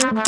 [0.00, 0.24] Welcome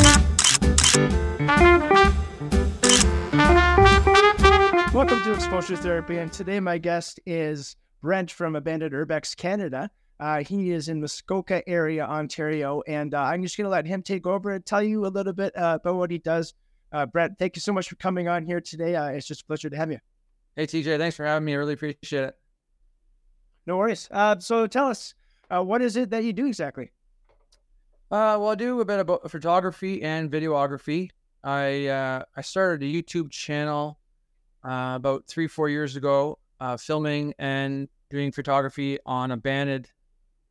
[5.23, 9.89] to Exposure Therapy, and today my guest is Brent from Abandoned Urbex Canada.
[10.19, 14.03] Uh, he is in Muskoka area, Ontario, and uh, I'm just going to let him
[14.03, 16.53] take over and tell you a little bit uh, about what he does.
[16.91, 18.95] Uh, Brent, thank you so much for coming on here today.
[18.95, 19.97] Uh, it's just a pleasure to have you.
[20.55, 21.53] Hey, TJ, thanks for having me.
[21.53, 22.37] I really appreciate it.
[23.65, 24.07] No worries.
[24.11, 25.15] Uh, so tell us,
[25.49, 26.91] what is it that you do exactly?
[28.09, 31.09] Well, I do a bit about photography and videography.
[31.43, 33.99] I I started a YouTube channel
[34.63, 39.89] uh, about three, four years ago, uh, filming and doing photography on abandoned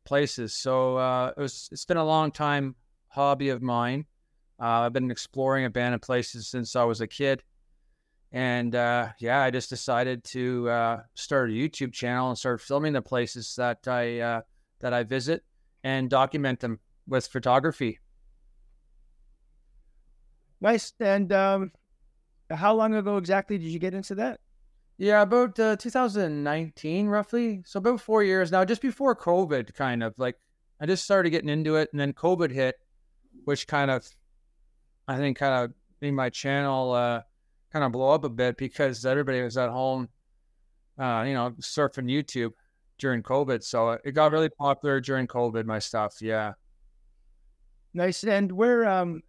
[0.05, 0.53] places.
[0.53, 2.75] So uh, it was, it's been a long time
[3.07, 4.05] hobby of mine.
[4.61, 7.43] Uh, I've been exploring abandoned places since I was a kid.
[8.31, 12.93] And uh, yeah, I just decided to uh, start a YouTube channel and start filming
[12.93, 14.41] the places that I
[14.79, 15.43] that I visit
[15.83, 17.99] and document them with photography.
[20.61, 20.93] Nice.
[20.99, 21.71] And um,
[22.49, 24.39] how long ago exactly did you get into that?
[24.97, 27.63] Yeah, about uh, 2019, roughly.
[27.65, 30.35] So about four years now, just before COVID, kind of like
[30.79, 32.75] I just started getting into it, and then COVID hit,
[33.45, 34.07] which kind of,
[35.07, 37.21] I think, kind of made my channel uh,
[37.71, 40.09] kind of blow up a bit because everybody was at home,
[40.99, 42.51] uh, you know, surfing YouTube
[42.99, 43.63] during COVID.
[43.63, 45.65] So it got really popular during COVID.
[45.65, 46.53] My stuff, yeah.
[47.93, 48.23] Nice.
[48.23, 49.21] And where um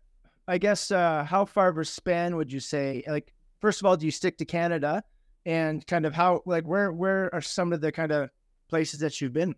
[0.46, 3.02] I guess uh, how far of a span would you say?
[3.06, 5.02] Like, first of all, do you stick to Canada,
[5.46, 8.30] and kind of how like where where are some of the kind of
[8.68, 9.54] places that you've been?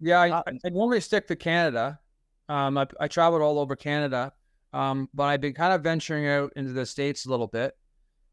[0.00, 2.00] Yeah, I, I normally stick to Canada.
[2.48, 4.32] Um, I, I traveled all over Canada,
[4.72, 7.76] um, but I've been kind of venturing out into the states a little bit,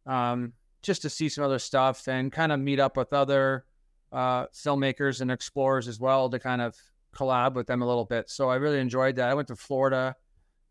[0.05, 3.65] um, just to see some other stuff and kind of meet up with other
[4.11, 6.75] uh, filmmakers and explorers as well to kind of
[7.13, 8.29] collab with them a little bit.
[8.29, 9.29] So I really enjoyed that.
[9.29, 10.15] I went to Florida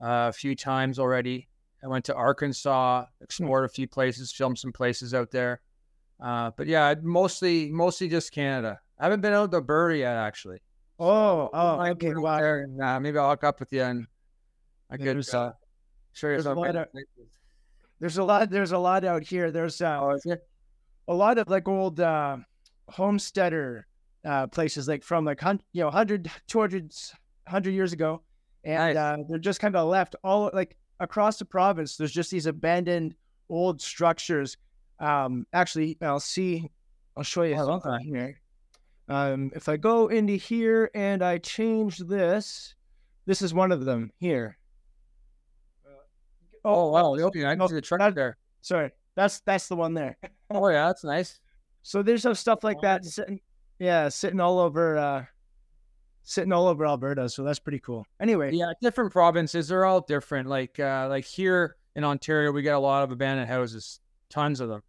[0.00, 1.48] uh, a few times already.
[1.84, 5.60] I went to Arkansas, explored a few places, filmed some places out there.
[6.22, 8.80] Uh, but yeah, mostly mostly just Canada.
[8.98, 10.60] I haven't been out to Alberta yet, actually.
[11.00, 12.14] Oh, oh, okay.
[12.14, 12.38] Wow.
[12.38, 14.06] There, and, uh, maybe I'll hook up with you and
[14.88, 15.52] I could uh,
[16.12, 16.58] show you some.
[16.58, 16.86] Of,
[17.98, 18.50] there's a lot.
[18.50, 19.50] There's a lot out here.
[19.50, 20.36] There's uh, oh,
[21.08, 22.36] a lot of like old uh,
[22.88, 23.86] homesteader
[24.24, 26.92] uh, places, like from like you know 100, 200,
[27.46, 28.22] 100 years ago
[28.64, 28.96] and nice.
[28.96, 31.96] uh, they're just kind of left all like across the province.
[31.96, 33.14] There's just these abandoned
[33.48, 34.56] old structures.
[35.00, 36.70] Um, actually, I'll see.
[37.16, 38.40] I'll show you how oh, here.
[39.08, 42.74] Um, if I go into here and I change this,
[43.26, 44.56] this is one of them here.
[46.64, 47.16] Oh, oh wow!
[47.16, 47.46] The opening.
[47.46, 48.36] I can see the truck that, there.
[48.60, 50.16] Sorry, that's that's the one there.
[50.50, 51.40] oh yeah, that's nice.
[51.82, 53.40] So there's some stuff like that sitting,
[53.82, 55.24] yeah, sitting all over uh,
[56.22, 57.28] sitting all over Alberta.
[57.28, 58.06] So that's pretty cool.
[58.20, 60.48] Anyway, yeah, different provinces they're all different.
[60.48, 63.98] Like uh, like here in Ontario, we get a lot of abandoned houses,
[64.30, 64.82] tons of them.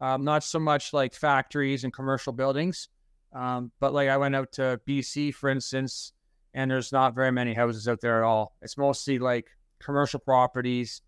[0.00, 2.88] Um, not so much like factories and commercial buildings,
[3.32, 6.12] um, but like I went out to BC, for instance,
[6.52, 8.56] and there's not very many houses out there at all.
[8.60, 9.46] It's mostly like
[9.78, 11.00] commercial properties,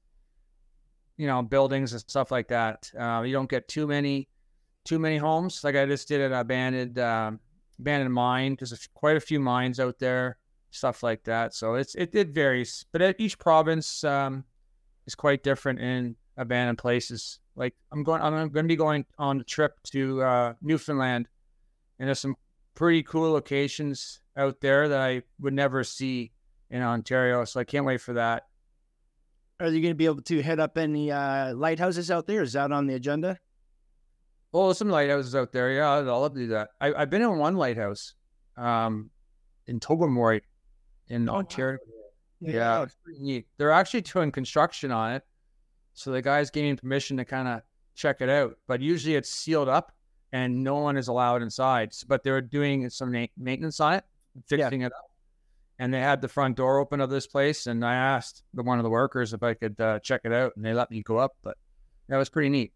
[1.18, 2.90] you know, buildings and stuff like that.
[2.98, 4.28] Uh, you don't get too many,
[4.86, 5.62] too many homes.
[5.62, 7.40] Like I just did an abandoned um,
[7.78, 8.52] abandoned mine.
[8.52, 10.38] Because there's quite a few mines out there,
[10.70, 11.54] stuff like that.
[11.54, 14.44] So it's it, it varies, but each province um,
[15.06, 17.40] is quite different in abandoned places.
[17.54, 21.28] Like I'm going, I'm going to be going on a trip to uh, Newfoundland,
[21.98, 22.36] and there's some
[22.74, 26.32] pretty cool locations out there that I would never see
[26.70, 27.44] in Ontario.
[27.44, 28.44] So I can't wait for that.
[29.58, 32.42] Are you going to be able to hit up any uh, lighthouses out there?
[32.42, 33.38] Is that on the agenda?
[34.52, 35.72] Well, some lighthouses out there.
[35.72, 36.70] Yeah, I'd love to do that.
[36.80, 38.14] I, have been in one lighthouse,
[38.56, 39.10] um,
[39.66, 40.42] in Tobermory,
[41.08, 41.78] in oh, Ontario.
[41.86, 41.92] Wow.
[42.40, 43.46] Yeah, yeah, it's pretty neat.
[43.56, 45.22] They're actually doing construction on it,
[45.94, 47.62] so the guys gave me permission to kind of
[47.94, 48.56] check it out.
[48.66, 49.92] But usually it's sealed up
[50.32, 51.92] and no one is allowed inside.
[52.06, 54.04] But they're doing some maintenance on it,
[54.46, 54.88] fixing yeah.
[54.88, 55.10] it up,
[55.78, 57.66] and they had the front door open of this place.
[57.66, 60.52] And I asked the one of the workers if I could uh, check it out,
[60.56, 61.36] and they let me go up.
[61.42, 61.56] But
[62.08, 62.72] that was pretty neat.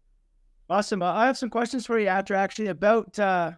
[0.71, 1.01] Awesome.
[1.01, 3.51] Uh, I have some questions for you after actually about uh,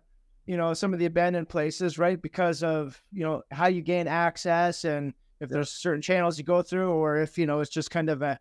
[0.48, 2.20] you know some of the abandoned places, right?
[2.20, 6.64] Because of you know how you gain access and if there's certain channels you go
[6.64, 8.40] through, or if you know it's just kind of a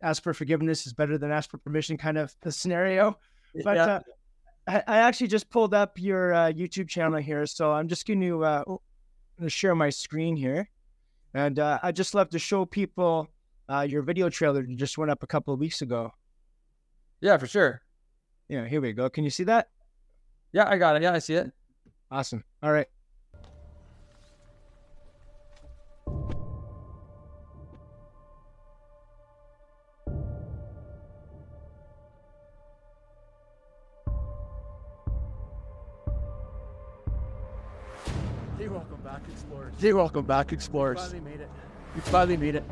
[0.00, 3.18] ask for forgiveness is better than ask for permission kind of scenario.
[3.62, 3.84] But yeah.
[3.84, 4.00] uh,
[4.66, 8.22] I, I, actually just pulled up your uh, YouTube channel here, so I'm just going
[8.22, 8.64] to uh,
[9.48, 10.70] share my screen here,
[11.34, 13.28] and uh, I just love to show people
[13.68, 16.12] uh, your video trailer that just went up a couple of weeks ago.
[17.20, 17.82] Yeah, for sure.
[18.48, 19.10] Yeah, here we go.
[19.10, 19.68] Can you see that?
[20.52, 21.02] Yeah, I got it.
[21.02, 21.50] Yeah, I see it.
[22.10, 22.44] Awesome.
[22.62, 22.86] All right.
[38.56, 39.74] Hey, welcome back, explorers.
[39.78, 41.12] Hey, welcome back, explorers.
[41.12, 41.50] We finally made it.
[41.94, 42.64] We finally made it.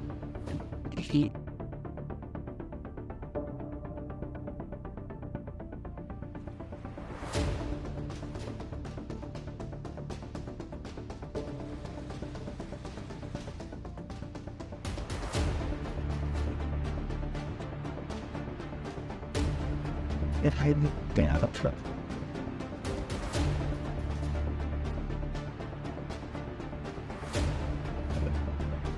[20.45, 21.73] Retten er der klar.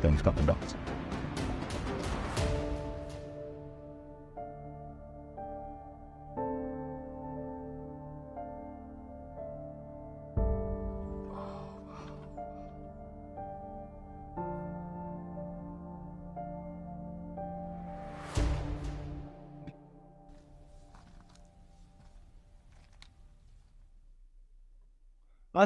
[0.03, 0.66] Den skal vi da.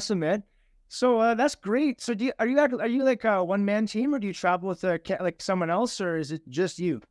[0.01, 0.45] Awesome, man.
[0.89, 2.01] So uh, that's great.
[2.01, 4.33] So do you, are you are you like a one man team, or do you
[4.33, 7.03] travel with a, like someone else, or is it just you?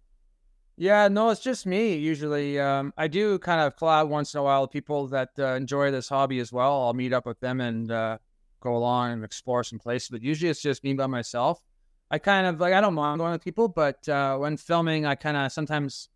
[0.76, 2.60] Yeah, no, it's just me usually.
[2.60, 5.92] Um, I do kind of collab once in a while with people that uh, enjoy
[5.92, 6.82] this hobby as well.
[6.82, 8.18] I'll meet up with them and uh,
[8.60, 10.10] go along and explore some places.
[10.10, 11.62] But usually it's just me by myself.
[12.10, 15.14] I kind of like I don't mind going with people, but uh, when filming, I
[15.14, 16.10] kind of sometimes,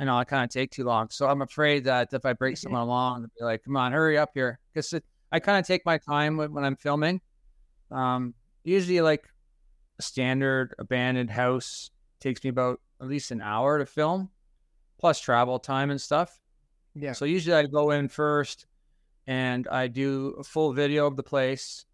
[0.00, 1.10] you know, I kind of take too long.
[1.10, 4.16] So I'm afraid that if I break someone along, they'll be like, "Come on, hurry
[4.16, 4.94] up here," because
[5.32, 7.20] I kind of take my time when, when I'm filming.
[7.90, 9.24] Um, usually, like
[9.98, 11.90] a standard abandoned house
[12.20, 14.30] takes me about at least an hour to film,
[15.00, 16.38] plus travel time and stuff.
[16.94, 17.12] Yeah.
[17.12, 18.66] So usually I go in first
[19.26, 21.86] and I do a full video of the place.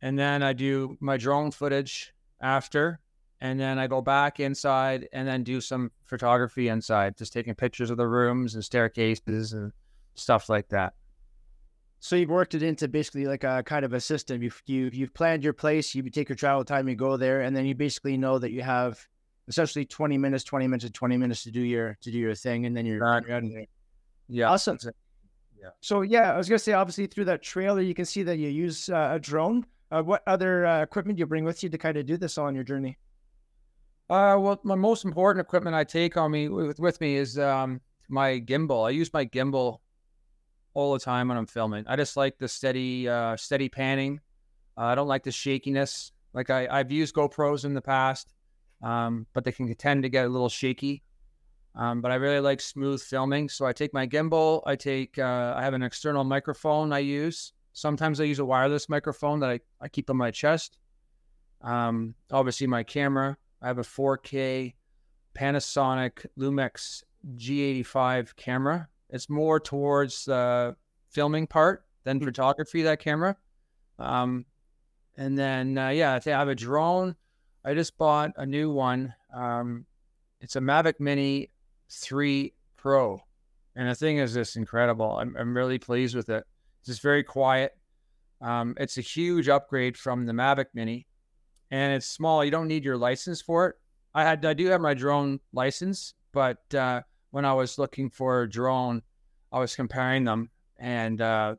[0.00, 3.00] And then I do my drone footage after.
[3.40, 7.90] And then I go back inside and then do some photography inside, just taking pictures
[7.90, 9.72] of the rooms and staircases and
[10.14, 10.94] stuff like that.
[12.00, 14.42] So you've worked it into basically like a kind of a system.
[14.42, 15.94] You've you, you've planned your place.
[15.94, 16.88] You take your travel time.
[16.88, 19.04] You go there, and then you basically know that you have
[19.48, 22.66] essentially twenty minutes, twenty minutes, and twenty minutes to do your to do your thing,
[22.66, 23.22] and then you're, Right.
[23.26, 23.66] you're out of there.
[24.28, 24.50] Yeah.
[24.50, 24.78] Awesome.
[25.60, 25.70] Yeah.
[25.80, 28.48] So yeah, I was gonna say obviously through that trailer you can see that you
[28.48, 29.66] use uh, a drone.
[29.90, 32.38] Uh, what other uh, equipment do you bring with you to kind of do this
[32.38, 32.98] on your journey?
[34.10, 37.80] Uh, well, my most important equipment I take on me with, with me is um,
[38.08, 38.86] my gimbal.
[38.86, 39.78] I use my gimbal
[40.78, 41.84] all the time when I'm filming.
[41.88, 44.20] I just like the steady, uh, steady panning.
[44.76, 46.12] Uh, I don't like the shakiness.
[46.32, 48.32] Like I, I've used GoPros in the past,
[48.80, 51.02] um, but they can tend to get a little shaky.
[51.74, 54.62] Um, but I really like smooth filming, so I take my gimbal.
[54.66, 57.52] I take, uh, I have an external microphone I use.
[57.72, 60.78] Sometimes I use a wireless microphone that I, I keep on my chest.
[61.60, 63.36] Um, obviously my camera.
[63.60, 64.74] I have a 4K
[65.36, 67.02] Panasonic Lumix
[67.36, 68.88] G85 camera.
[69.10, 70.76] It's more towards the
[71.10, 72.82] filming part than photography.
[72.82, 73.36] That camera.
[73.98, 74.44] Um,
[75.16, 77.16] and then uh, yeah, I I have a drone.
[77.64, 79.14] I just bought a new one.
[79.34, 79.86] Um,
[80.40, 81.50] it's a Mavic Mini
[81.90, 83.20] 3 Pro,
[83.74, 85.18] and the thing is just incredible.
[85.18, 86.44] I'm I'm really pleased with it.
[86.80, 87.76] It's just very quiet.
[88.40, 91.08] Um, it's a huge upgrade from the Mavic Mini
[91.70, 92.44] and it's small.
[92.44, 93.76] You don't need your license for it.
[94.14, 98.42] I had I do have my drone license, but uh, when I was looking for
[98.42, 99.02] a drone,
[99.52, 101.56] I was comparing them, and uh,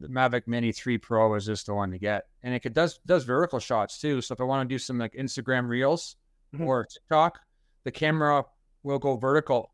[0.00, 2.98] the Mavic Mini 3 Pro was just the one to get, and it could, does
[3.06, 4.20] does vertical shots too.
[4.20, 6.16] So if I want to do some like Instagram Reels
[6.54, 6.66] Mhm.
[6.66, 7.38] or TikTok,
[7.84, 8.44] the camera
[8.82, 9.72] will go vertical,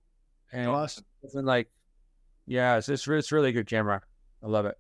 [0.52, 1.04] and Awesome.
[1.23, 1.68] it's like,
[2.46, 4.02] yeah, it's it's, it's really good camera.
[4.42, 4.76] I love it.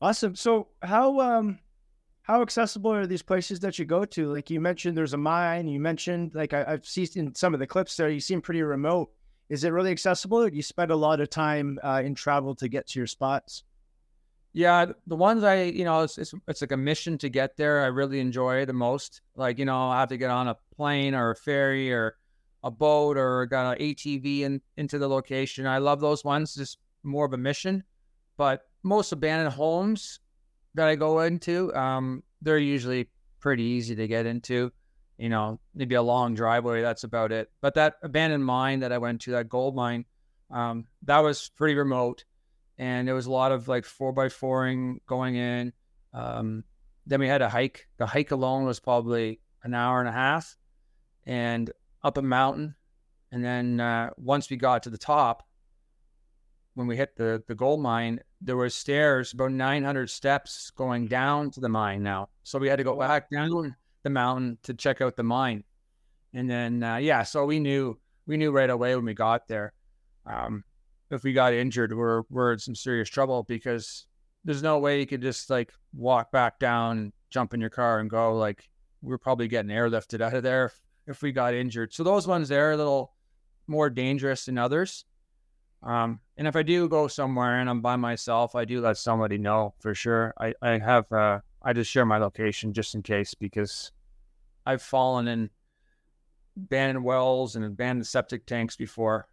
[0.00, 0.34] Awesome.
[0.34, 1.58] So how um
[2.32, 4.32] how accessible are these places that you go to?
[4.32, 5.68] Like you mentioned, there's a mine.
[5.68, 8.08] You mentioned like I, I've seen in some of the clips there.
[8.08, 9.10] You seem pretty remote.
[9.50, 12.54] Is it really accessible, or do you spend a lot of time uh, in travel
[12.54, 13.64] to get to your spots?
[14.54, 17.82] Yeah, the ones I, you know, it's, it's it's like a mission to get there.
[17.82, 19.20] I really enjoy the most.
[19.36, 22.16] Like, you know, I have to get on a plane or a ferry or
[22.62, 25.66] a boat or got an ATV in, into the location.
[25.66, 26.54] I love those ones.
[26.54, 27.84] Just more of a mission.
[28.38, 30.20] But most abandoned homes
[30.74, 33.08] that I go into, um, they're usually
[33.40, 34.72] pretty easy to get into.
[35.18, 36.82] You know, maybe a long driveway.
[36.82, 37.50] That's about it.
[37.60, 40.04] But that abandoned mine that I went to, that gold mine,
[40.50, 42.24] um, that was pretty remote
[42.78, 45.72] and there was a lot of like four by fouring going in.
[46.12, 46.64] Um,
[47.06, 47.86] then we had a hike.
[47.98, 50.56] The hike alone was probably an hour and a half,
[51.24, 51.70] and
[52.02, 52.74] up a mountain.
[53.30, 55.46] And then uh, once we got to the top,
[56.74, 61.50] when we hit the the gold mine, there were stairs, about 900 steps going down
[61.52, 62.28] to the mine now.
[62.42, 65.64] So we had to go back down the mountain to check out the mine.
[66.34, 69.72] And then uh, yeah, so we knew we knew right away when we got there.
[70.26, 70.64] Um,
[71.10, 74.06] if we got injured, we're we're in some serious trouble because
[74.44, 78.08] there's no way you could just like walk back down, jump in your car, and
[78.08, 78.36] go.
[78.36, 78.68] Like
[79.02, 81.92] we're probably getting airlifted out of there if, if we got injured.
[81.92, 83.12] So those ones there are a little
[83.66, 85.04] more dangerous than others.
[85.82, 89.38] Um, and if I do go somewhere and I'm by myself, I do let somebody
[89.38, 90.34] know for sure.
[90.40, 93.92] I, I have, uh, I just share my location just in case because
[94.66, 95.50] I've fallen in
[96.56, 99.28] abandoned wells and abandoned septic tanks before.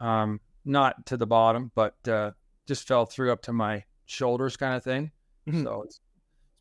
[0.00, 2.30] Um, not to the bottom, but uh,
[2.66, 5.10] just fell through up to my shoulders kind of thing.
[5.46, 5.62] Mhm.
[5.62, 6.00] So it's, it's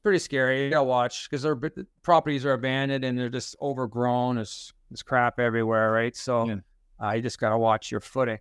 [0.03, 0.65] pretty scary.
[0.65, 1.57] You gotta watch because their
[2.03, 4.35] properties are abandoned and they're just overgrown.
[4.35, 6.13] There's, there's crap everywhere, right?
[6.17, 6.55] So Yeah.
[7.01, 8.39] uh, you just gotta watch your footing.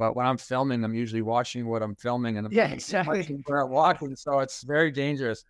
[0.00, 3.42] But when I'm filming, I'm usually watching what I'm filming and I'm Yeah, exactly.
[3.44, 4.16] where I'm walking.
[4.16, 5.44] So it's very dangerous.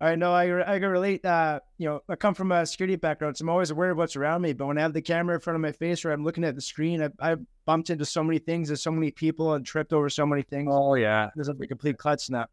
[0.00, 1.24] I know I, I can relate.
[1.24, 4.16] Uh, you know, I come from a security background, so I'm always aware of what's
[4.16, 4.52] around me.
[4.52, 6.56] But when I have the camera in front of my face or I'm looking at
[6.56, 9.92] the screen, I, I've bumped into so many things and so many people and tripped
[9.92, 10.68] over so many things.
[10.68, 11.30] Oh yeah.
[11.36, 12.50] There's a complete clutch snap.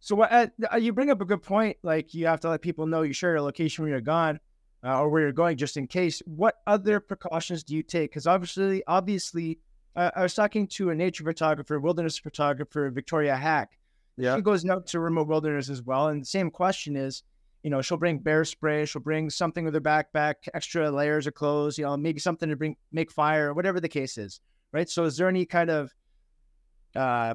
[0.00, 1.76] So what uh, uh, you bring up a good point.
[1.82, 4.40] Like you have to let people know you share your location when you're gone,
[4.84, 6.22] uh, or where you're going, just in case.
[6.26, 8.10] What other precautions do you take?
[8.10, 9.58] Because obviously, obviously,
[9.94, 13.78] uh, I was talking to a nature photographer, wilderness photographer, Victoria Hack.
[14.16, 14.36] Yeah.
[14.36, 16.08] She goes out to remote wilderness as well.
[16.08, 17.22] And the same question is,
[17.62, 21.34] you know, she'll bring bear spray, she'll bring something with her backpack, extra layers of
[21.34, 24.40] clothes, you know, maybe something to bring make fire, whatever the case is,
[24.72, 24.88] right?
[24.88, 25.92] So, is there any kind of
[26.94, 27.34] uh,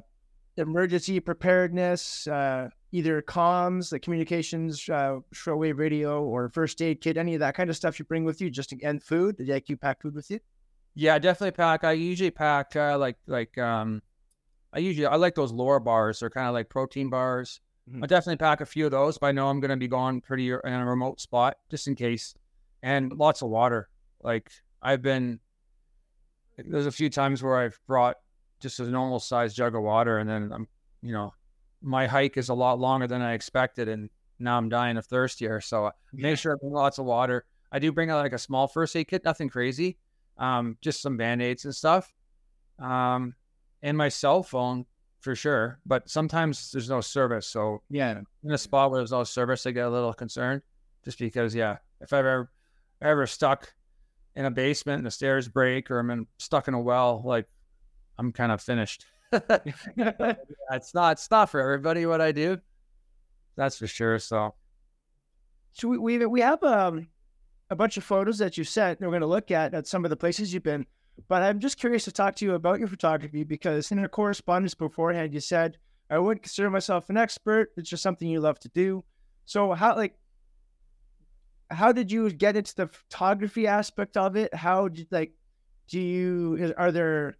[0.58, 7.34] emergency preparedness, uh, either comms, the communications, uh, shortwave radio, or first aid kit, any
[7.34, 9.36] of that kind of stuff you bring with you, just to, and food?
[9.40, 10.40] Like you pack food with you?
[10.94, 11.84] Yeah, I definitely pack.
[11.84, 14.02] I usually pack uh, like like um,
[14.74, 16.20] I usually I like those Larabars.
[16.20, 17.62] They're kind of like protein bars.
[17.90, 18.04] Mhm.
[18.04, 20.50] I definitely pack a few of those, but I know I'm gonna be gone pretty
[20.50, 22.34] in a remote spot just in case,
[22.84, 23.90] and lots of water.
[24.22, 25.40] Like I've been,
[26.58, 28.18] there's a few times where I've brought
[28.62, 30.68] just a normal sized jug of water, and then I'm,
[31.02, 31.34] you know,
[31.82, 35.40] my hike is a lot longer than I expected, and now I'm dying of thirst
[35.40, 35.60] here.
[35.62, 37.46] So I make sure I bring lots of water.
[37.72, 39.98] I do bring like a small first aid kit, nothing crazy,
[40.38, 42.14] um, just some band aids and stuff,
[42.80, 43.36] um,
[43.82, 44.86] and my cell phone
[45.22, 45.80] for sure.
[45.86, 48.22] But sometimes there's no service, so Yeah.
[48.44, 50.62] in a spot where there's no service, I get a little concerned,
[51.06, 52.52] just because, yeah, if I've ever
[53.02, 53.74] ever stuck
[54.36, 57.48] in a basement and the stairs break, or I'm in, stuck in a well, like
[58.18, 59.06] I'm kind of finished.
[59.32, 62.58] it's not it's not for everybody what I do,
[63.56, 64.20] that's for sure.
[64.20, 64.54] So
[65.74, 67.08] So we we, we have um,
[67.70, 69.00] a bunch of photos that you sent.
[69.00, 70.86] that We're going to look at at some of the places you've been.
[71.28, 74.74] But I'm just curious to talk to you about your photography because in our correspondence
[74.74, 75.78] beforehand, you said
[76.10, 77.72] I wouldn't consider myself an expert.
[77.78, 79.04] It's just something you love to do.
[79.46, 80.18] So how like
[81.70, 84.54] how did you get into the photography aspect of it?
[84.54, 85.34] How did like
[85.88, 87.38] do you are there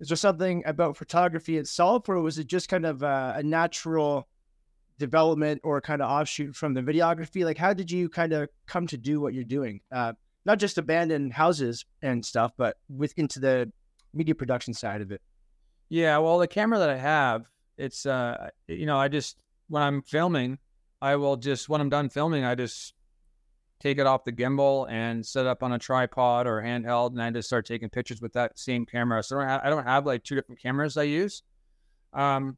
[0.00, 4.26] is there something about photography itself, or was it just kind of a, a natural
[4.98, 7.44] development or kind of offshoot from the videography?
[7.44, 9.80] Like, how did you kind of come to do what you're doing?
[9.92, 10.14] Uh,
[10.46, 13.70] not just abandoned houses and stuff, but with into the
[14.14, 15.20] media production side of it.
[15.90, 19.36] Yeah, well, the camera that I have, it's uh, you know, I just
[19.68, 20.58] when I'm filming,
[21.02, 22.94] I will just when I'm done filming, I just
[23.80, 27.22] take it off the gimbal and set it up on a tripod or handheld, and
[27.22, 29.22] I just start taking pictures with that same camera.
[29.22, 31.42] So I don't have, I don't have like two different cameras I use.
[32.12, 32.56] Um,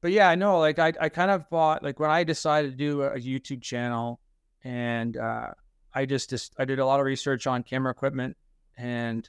[0.00, 2.76] but yeah, I know, like I I kind of bought like when I decided to
[2.76, 4.20] do a YouTube channel,
[4.64, 5.48] and uh,
[5.92, 8.36] I just just I did a lot of research on camera equipment
[8.80, 9.28] and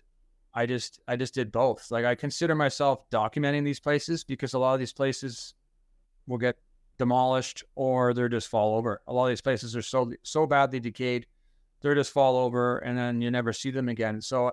[0.53, 1.91] I just I just did both.
[1.91, 5.53] Like I consider myself documenting these places because a lot of these places
[6.27, 6.57] will get
[7.01, 9.01] demolished or they're just fall over.
[9.07, 11.25] A lot of these places are so so badly decayed,
[11.81, 14.21] they're just fall over and then you never see them again.
[14.21, 14.51] So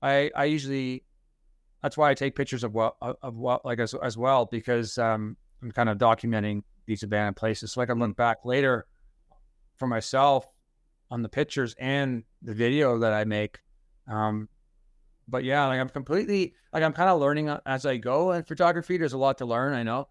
[0.00, 1.04] I I usually
[1.82, 5.36] that's why I take pictures of what of what like as as well because um,
[5.62, 8.86] I'm kind of documenting these abandoned places so I can look back later
[9.76, 10.48] for myself
[11.10, 13.58] on the pictures and the video that I make.
[14.08, 14.48] Um,
[15.28, 18.96] but yeah, like I'm completely like I'm kind of learning as I go in photography.
[18.96, 20.08] There's a lot to learn, I know,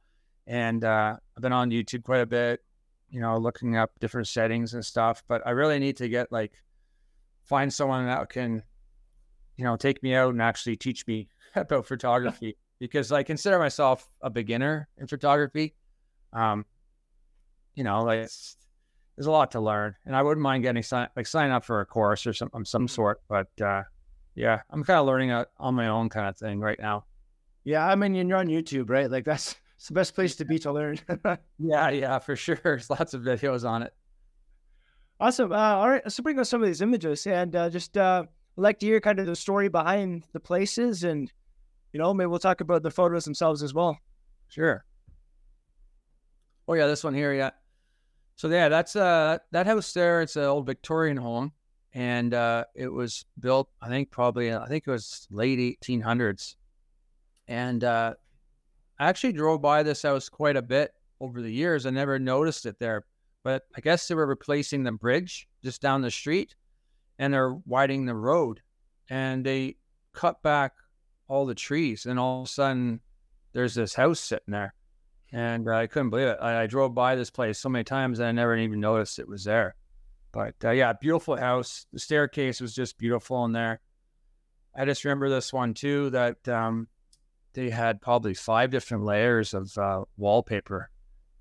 [0.50, 2.62] and uh, I've been on YouTube quite a bit,
[3.12, 5.24] you know, looking up different settings and stuff.
[5.28, 6.54] But I really need to get like
[7.46, 8.64] find someone that can,
[9.58, 14.10] you know, take me out and actually teach me about photography because I consider myself
[14.22, 15.76] a beginner in photography.
[16.34, 16.66] Um,
[17.76, 18.28] you know, like
[19.16, 21.82] there's a lot to learn, and I wouldn't mind getting sign like sign up for
[21.82, 23.22] a course or some of some sort.
[23.30, 23.84] But uh,
[24.34, 27.06] yeah, I'm kind of learning it on my own kind of thing right now.
[27.64, 29.12] Yeah, I mean, you're on YouTube, right?
[29.12, 31.00] Like that's it's the best place to be to learn.
[31.58, 32.60] Yeah, yeah, for sure.
[32.62, 33.94] There's lots of videos on it.
[35.22, 35.54] awesome.
[35.54, 38.24] Uh, all right, so bring us some of these images and uh, just uh,
[38.58, 41.32] like to hear kind of the story behind the places, and
[41.94, 43.98] you know, maybe we'll talk about the photos themselves as well.
[44.50, 44.84] Sure.
[46.68, 47.52] Oh yeah, this one here, yeah.
[48.36, 50.22] So yeah, that's uh that house there.
[50.22, 51.54] It's an old Victorian home,
[51.94, 56.56] and uh, it was built, I think, probably I think it was late 1800s,
[57.48, 58.14] and uh,
[59.00, 61.86] I actually drove by this house quite a bit over the years.
[61.86, 63.06] I never noticed it there,
[63.44, 66.56] but I guess they were replacing the bridge just down the street,
[67.18, 68.62] and they're widening the road,
[69.10, 69.78] and they
[70.14, 70.74] cut back
[71.28, 73.00] all the trees, and all of a sudden
[73.54, 74.74] there's this house sitting there
[75.32, 76.38] and I couldn't believe it.
[76.42, 79.28] I, I, drove by this place so many times and I never even noticed it
[79.28, 79.76] was there.
[80.32, 81.86] But uh, yeah, beautiful house.
[81.94, 83.80] The staircase was just beautiful in there.
[84.76, 86.88] I just remember this one too that um,
[87.54, 90.90] they had probably five different layers of uh, wallpaper,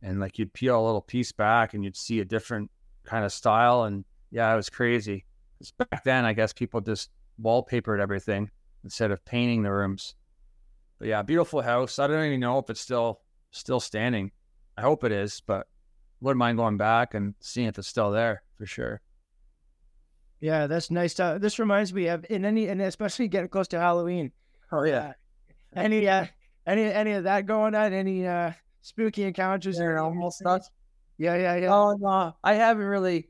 [0.03, 2.71] and like you'd peel a little piece back and you'd see a different
[3.05, 3.85] kind of style.
[3.85, 5.25] And yeah, it was crazy.
[5.59, 7.11] Because back then, I guess people just
[7.43, 8.51] wallpapered everything
[8.85, 10.15] instead of painting the rooms.
[10.99, 11.99] But yeah, beautiful house.
[11.99, 14.31] I don't even know if it's still still standing.
[14.77, 15.67] I hope it is, but
[16.21, 19.01] wouldn't mind going back and seeing if it's still there for sure.
[20.41, 21.19] Yeah, that's nice.
[21.19, 24.33] Uh, this reminds me of in any and especially getting close to Halloween.
[24.71, 24.99] Oh yeah.
[24.99, 25.13] Uh,
[25.75, 26.27] any uh
[26.67, 27.93] any any of that going on?
[27.93, 30.67] Any uh spooky encounters or almost stuff?
[31.19, 31.75] Yeah, yeah, yeah.
[31.75, 33.29] Oh no, I haven't really.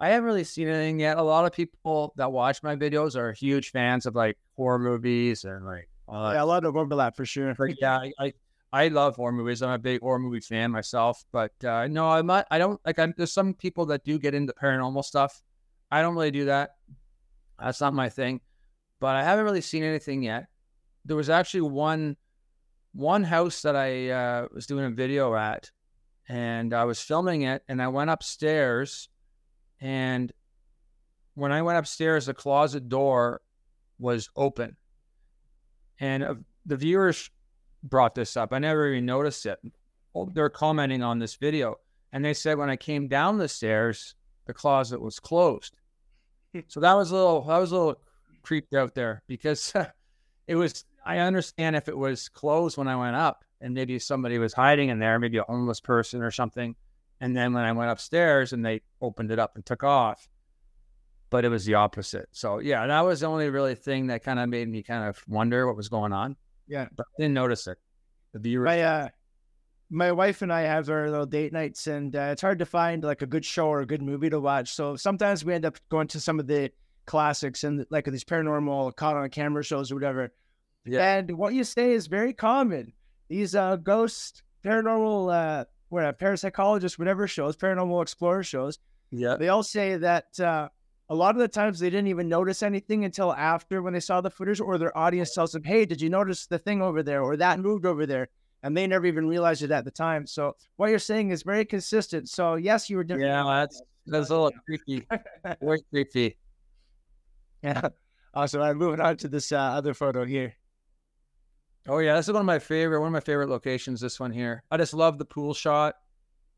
[0.00, 1.18] I haven't really seen anything yet.
[1.18, 5.44] A lot of people that watch my videos are huge fans of like horror movies
[5.44, 7.54] and like uh, yeah, a lot of overlap for sure.
[7.56, 8.32] But yeah, I, I
[8.72, 9.62] I love horror movies.
[9.62, 12.46] I'm a big horror movie fan myself, but uh, no, I'm not.
[12.50, 12.98] I don't like.
[12.98, 15.40] I'm, there's some people that do get into paranormal stuff.
[15.90, 16.70] I don't really do that.
[17.58, 18.40] That's not my thing.
[18.98, 20.46] But I haven't really seen anything yet.
[21.04, 22.16] There was actually one
[22.92, 25.70] one house that I uh, was doing a video at,
[26.28, 29.08] and I was filming it, and I went upstairs,
[29.80, 30.32] and
[31.34, 33.40] when I went upstairs, the closet door
[33.98, 34.76] was open,
[35.98, 36.34] and uh,
[36.66, 37.30] the viewers
[37.82, 38.52] brought this up.
[38.52, 39.58] I never even noticed it.
[40.32, 41.76] They're commenting on this video,
[42.12, 44.14] and they said when I came down the stairs,
[44.46, 45.76] the closet was closed.
[46.68, 48.00] so that was a little, that was a little
[48.42, 49.72] creeped out there because
[50.46, 50.84] it was.
[51.04, 54.90] I understand if it was closed when I went up, and maybe somebody was hiding
[54.90, 56.76] in there, maybe a homeless person or something.
[57.20, 60.28] And then when I went upstairs and they opened it up and took off,
[61.30, 62.28] but it was the opposite.
[62.32, 65.22] So yeah, that was the only really thing that kind of made me kind of
[65.26, 66.36] wonder what was going on.
[66.66, 67.78] Yeah, but I didn't notice it.
[68.32, 68.64] The viewer.
[68.64, 69.08] My uh,
[69.90, 73.02] my wife and I have our little date nights, and uh, it's hard to find
[73.02, 74.72] like a good show or a good movie to watch.
[74.72, 76.70] So sometimes we end up going to some of the
[77.06, 80.32] classics and like these paranormal caught on camera shows or whatever.
[80.86, 81.16] Yeah.
[81.16, 82.92] And what you say is very common.
[83.28, 88.78] These uh, ghost paranormal, uh, what parapsychologist, whatever shows, paranormal explorer shows.
[89.10, 89.36] Yeah.
[89.36, 90.68] They all say that uh,
[91.08, 94.20] a lot of the times they didn't even notice anything until after when they saw
[94.20, 97.22] the footage or their audience tells them, Hey, did you notice the thing over there
[97.22, 98.28] or that moved over there?
[98.62, 100.26] And they never even realized it at the time.
[100.26, 102.30] So what you're saying is very consistent.
[102.30, 103.28] So yes, you were different.
[103.28, 105.06] Yeah, that's that's a little creepy.
[105.62, 106.36] Very creepy.
[107.62, 107.88] Yeah.
[108.34, 108.60] Awesome.
[108.60, 110.54] I'm moving on to this uh, other photo here.
[111.86, 114.00] Oh yeah, this is one of my favorite one of my favorite locations.
[114.00, 114.62] This one here.
[114.70, 115.96] I just love the pool shot.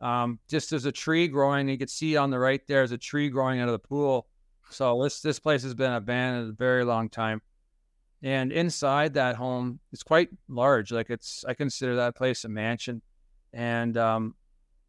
[0.00, 1.68] Um, just there's a tree growing.
[1.68, 4.28] You can see on the right there's a tree growing out of the pool.
[4.70, 7.42] So this this place has been abandoned a very long time.
[8.22, 10.92] And inside that home, it's quite large.
[10.92, 13.02] Like it's I consider that place a mansion.
[13.52, 14.34] And um,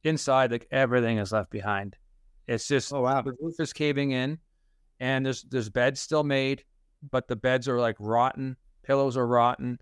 [0.04, 1.96] inside, like everything is left behind.
[2.48, 4.38] It's just oh wow, the roof is caving in,
[5.00, 6.64] and there's there's beds still made,
[7.12, 8.56] but the beds are like rotten.
[8.84, 9.80] Pillows are rotten.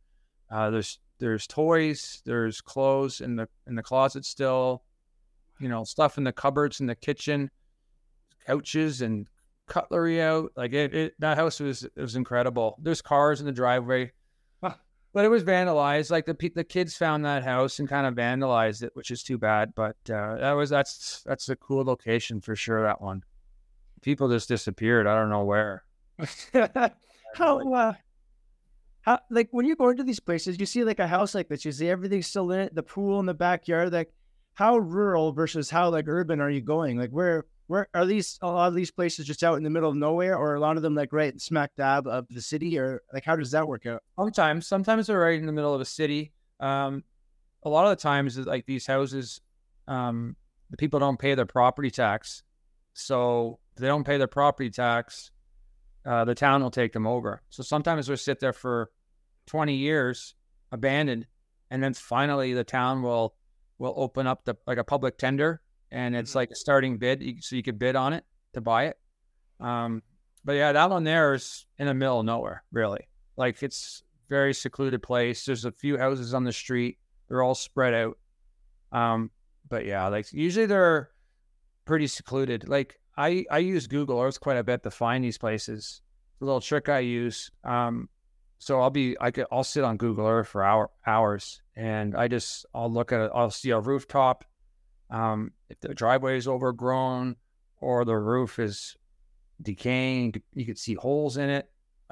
[0.49, 4.84] Uh, there's there's toys, there's clothes in the in the closet still,
[5.60, 7.49] you know, stuff in the cupboards in the kitchen,
[8.45, 9.27] couches and
[9.67, 10.51] cutlery out.
[10.55, 12.77] Like it, it that house was it was incredible.
[12.81, 14.12] There's cars in the driveway,
[14.62, 16.12] but it was vandalized.
[16.12, 19.38] Like the the kids found that house and kind of vandalized it, which is too
[19.38, 19.73] bad.
[19.75, 22.84] But uh, that was that's that's a cool location for sure.
[22.84, 23.23] That one,
[24.01, 25.08] people just disappeared.
[25.08, 25.84] I don't know where.
[27.36, 27.93] how uh,
[29.06, 31.63] how like when you go into these places, you see like a house like this.
[31.63, 33.94] You see everything's still in it, the pool in the backyard.
[33.94, 34.12] Like
[34.56, 36.98] how rural versus how like urban are you going?
[36.98, 39.89] Like where where are these a lot of these places just out in the middle
[39.89, 43.02] of nowhere or a lot of them like right smack dab of the city or
[43.13, 45.86] like how does that work out sometimes sometimes they're right in the middle of a
[45.86, 47.04] city um
[47.63, 49.41] a lot of the times like these houses
[49.88, 50.36] um
[50.70, 52.44] the people don't pay their property tax
[52.94, 55.32] so they don't pay their property tax
[56.06, 58.91] uh, the town will take them over so sometimes they'll sit there for
[59.48, 60.36] 20 years
[60.72, 61.26] abandoned
[61.72, 63.36] and then finally the town will
[63.78, 66.39] will open up the like a public tender and it's mm-hmm.
[66.39, 68.98] like a starting bid, so you could bid on it to buy it.
[69.60, 70.02] Um,
[70.44, 73.08] but yeah, that one there is in the middle of nowhere, really.
[73.38, 75.46] Like it's very secluded place.
[75.46, 78.18] There's a few houses on the street, They're all spread out.
[78.91, 79.32] Um,
[79.70, 81.12] but yeah, like usually they're
[81.86, 82.68] pretty secluded.
[82.68, 86.01] Like I I use Google Earth quite a bit to find these places.
[86.34, 87.51] It's a little trick I use.
[87.63, 88.10] Um,
[88.58, 92.28] so I'll be I could I'll sit on Google Earth for hour hours and I
[92.28, 93.32] just I'll look at it.
[93.34, 94.45] I'll see a rooftop.
[95.10, 97.36] Um, if the driveway is overgrown
[97.80, 98.95] or the roof is
[99.62, 101.69] decaying, you could see holes in it.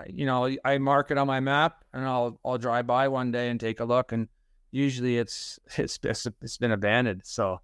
[0.08, 3.50] You know, I mark it on my map and I'll I'll drive by one day
[3.50, 4.28] and take a look and
[4.72, 7.22] usually it's it's, it's been abandoned.
[7.26, 7.62] So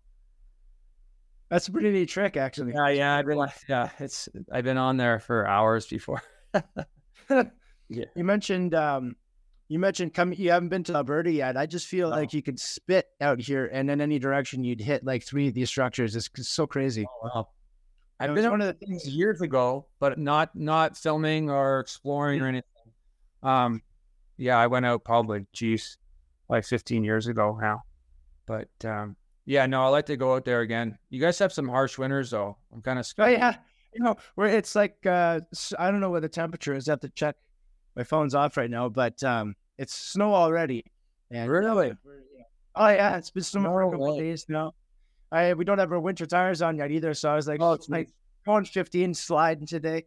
[1.50, 2.74] That's a pretty neat trick, actually.
[2.74, 6.22] yeah, yeah, I've been yeah, it's I've been on there for hours before.
[7.92, 8.06] Yeah.
[8.16, 9.16] You mentioned um,
[9.68, 10.32] you mentioned come.
[10.32, 11.58] You haven't been to Alberta yet.
[11.58, 12.16] I just feel No.
[12.18, 15.56] like you could spit out here, and in any direction you'd hit like three of
[15.56, 16.16] these structures.
[16.16, 17.08] It's so crazy.
[17.24, 17.50] Wow.
[18.20, 19.08] I've been one one of of the things.
[19.08, 22.64] years ago, but not not filming or exploring or anything.
[23.42, 23.82] Um,
[24.38, 25.98] yeah, I went out probably, geez,
[26.48, 27.82] like 15 years ago now.
[28.46, 29.16] But um,
[29.50, 30.96] yeah, no, I like to go out there again.
[31.10, 32.56] You guys have some harsh winters though.
[32.72, 33.30] I'm kind of scared.
[33.30, 33.56] Oh yeah,
[33.96, 35.40] you know where it's like uh,
[35.80, 36.88] I don't know what the temperature is.
[36.88, 37.36] I have to check.
[37.96, 40.86] My phone's off right now, but um, it's snow already.
[41.32, 41.88] And Really?
[42.06, 42.26] we're-
[42.76, 44.22] Oh yeah, it's been snowing for a No couple way.
[44.24, 44.74] days now.
[45.32, 47.72] I we don't have our winter tires on yet either, so I was like, Oh,
[47.72, 48.10] oh, it's like
[48.46, 50.06] going 15 sliding today.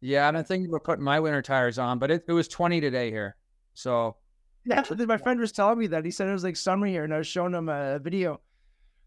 [0.00, 2.80] Yeah, and I think we're putting my winter tires on, but it, it was 20
[2.80, 3.36] today here.
[3.74, 4.16] So
[4.64, 6.04] Yeah, my friend was telling me that.
[6.04, 8.40] He said it was like summer here, and I was showing him a, video.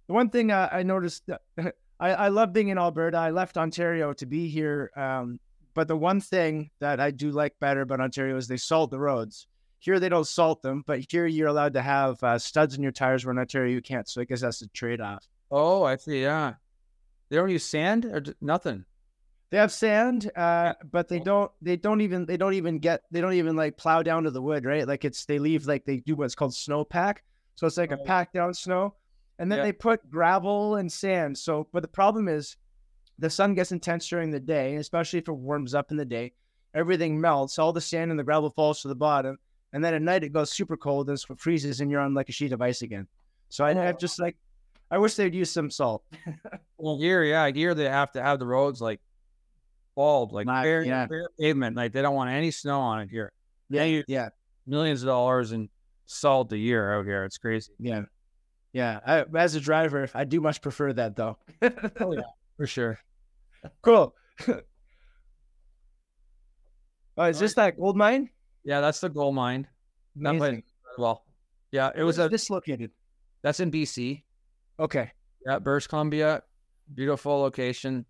[0.08, 1.24] The one thing uh, I noticed,
[1.58, 3.18] I, I love being in Alberta.
[3.18, 4.92] I left Ontario to be here.
[4.96, 5.40] Um,
[5.74, 9.00] but the one thing that I do like better about Ontario is they salt the
[9.00, 9.48] roads.
[9.80, 12.92] Here they don't salt them, but here you're allowed to have uh, studs in your
[12.92, 14.08] tires where in Ontario you can't.
[14.08, 15.26] So I guess that's a trade off.
[15.52, 16.22] oh, I see.
[16.22, 16.54] Yeah,
[17.30, 18.86] they don't use sand or d- nothing.
[19.50, 21.52] They have sand, uh, but they don't.
[21.62, 22.26] They don't even.
[22.26, 23.02] They don't even get.
[23.12, 24.88] They don't even like plow down to the wood, right?
[24.88, 25.26] Like it's.
[25.26, 27.24] They leave like they do what's called snow pack.
[27.56, 28.04] So it's like a Oh.
[28.06, 28.96] pack down snow,
[29.40, 31.38] and then they put gravel and sand.
[31.38, 32.56] So, but the problem is,
[33.20, 36.34] the sun gets intense during the day, especially if it warms up in the day.
[36.74, 37.60] Everything melts.
[37.60, 39.38] All the sand and the gravel falls to the bottom,
[39.72, 42.30] and then at night it goes super cold and it freezes, and you're on like
[42.30, 43.08] a sheet of ice again.
[43.50, 44.00] So I, I've oh.
[44.00, 44.36] just like,
[44.90, 46.04] I wish they'd use some salt.
[46.80, 49.00] Well, here, yeah, here they have to have the roads like
[49.96, 51.06] bald, like bare, yeah.
[51.06, 51.78] bare pavement.
[51.78, 53.32] Like they don't want any snow on it here.
[53.70, 54.30] Yeah, you- yeah.
[54.68, 55.70] Millions of dollars in
[56.08, 57.24] salt a year out here.
[57.24, 57.72] It's crazy.
[57.80, 58.02] Yeah.
[58.74, 59.00] Yeah.
[59.06, 61.38] I, as a driver, I do much prefer that though.
[62.00, 62.22] Oh, yeah.
[62.58, 63.00] For sure.
[63.82, 64.14] cool.
[67.18, 68.30] oh, is this that gold mine?
[68.64, 69.68] Yeah, that's the gold mine.
[70.18, 70.64] Amazing.
[70.98, 71.24] Well,
[71.72, 72.92] yeah, it was Where's a this located.
[73.42, 74.24] that's in BC.
[74.80, 75.12] Okay.
[75.46, 76.44] Yeah, British Columbia,
[76.94, 78.06] beautiful location.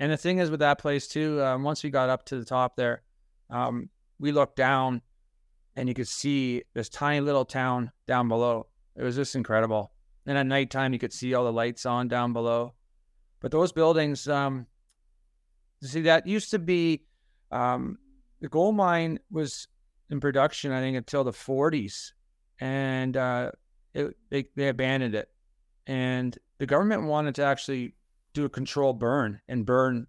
[0.00, 2.44] And the thing is with that place too, um, once we got up to the
[2.44, 3.02] top there,
[3.50, 3.88] um,
[4.20, 5.02] we looked down
[5.76, 8.66] and you could see this tiny little town down below.
[8.96, 9.92] It was just incredible.
[10.28, 12.74] And at nighttime, you could see all the lights on down below.
[13.40, 14.66] But those buildings, um,
[15.80, 17.02] you see, that used to be
[17.50, 17.98] um,
[18.40, 19.66] the gold mine was
[20.10, 22.12] in production, I think, until the 40s.
[22.60, 23.50] And uh,
[23.94, 25.28] it, they, they abandoned it
[25.88, 27.94] and the government wanted to actually
[28.34, 30.06] do a controlled burn and burn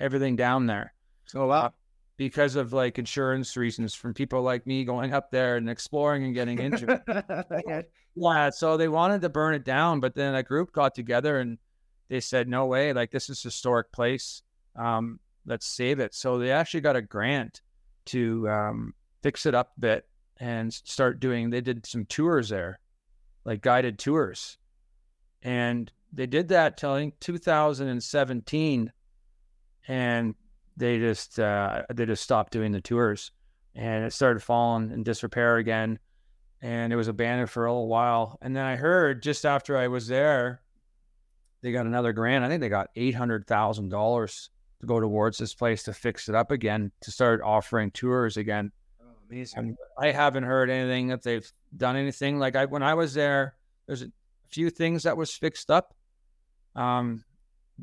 [0.00, 0.94] everything down there
[1.34, 1.74] Oh wow.
[2.18, 6.34] Because of like insurance reasons from people like me going up there and exploring and
[6.34, 7.00] getting injured.
[7.66, 7.82] Yeah.
[8.14, 11.56] yeah, so they wanted to burn it down, but then a group got together and
[12.08, 12.92] they said, "No way!
[12.92, 14.42] Like this is a historic place.
[14.76, 17.62] Um, let's save it." So they actually got a grant
[18.06, 21.50] to um, fix it up a bit and start doing.
[21.50, 22.80] They did some tours there,
[23.44, 24.58] like guided tours,
[25.42, 28.92] and they did that till I think 2017,
[29.86, 30.34] and
[30.78, 33.32] they just uh, they just stopped doing the tours,
[33.74, 35.98] and it started falling in disrepair again
[36.60, 38.38] and it was abandoned for a little while.
[38.42, 40.62] And then I heard just after I was there,
[41.62, 42.44] they got another grant.
[42.44, 46.28] I think they got eight hundred thousand dollars to go towards this place to fix
[46.28, 48.72] it up again, to start offering tours again.
[49.00, 49.76] Oh, amazing.
[49.98, 52.38] I haven't heard anything that they've done anything.
[52.38, 53.54] Like I when I was there,
[53.86, 54.10] there's a
[54.48, 55.94] few things that was fixed up.
[56.74, 57.24] Um,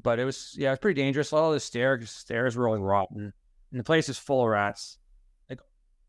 [0.02, 1.34] but it was yeah, it was pretty dangerous.
[1.34, 3.34] All the stairs stairs were all rotten,
[3.72, 4.98] and the place is full of rats.
[5.50, 5.60] Like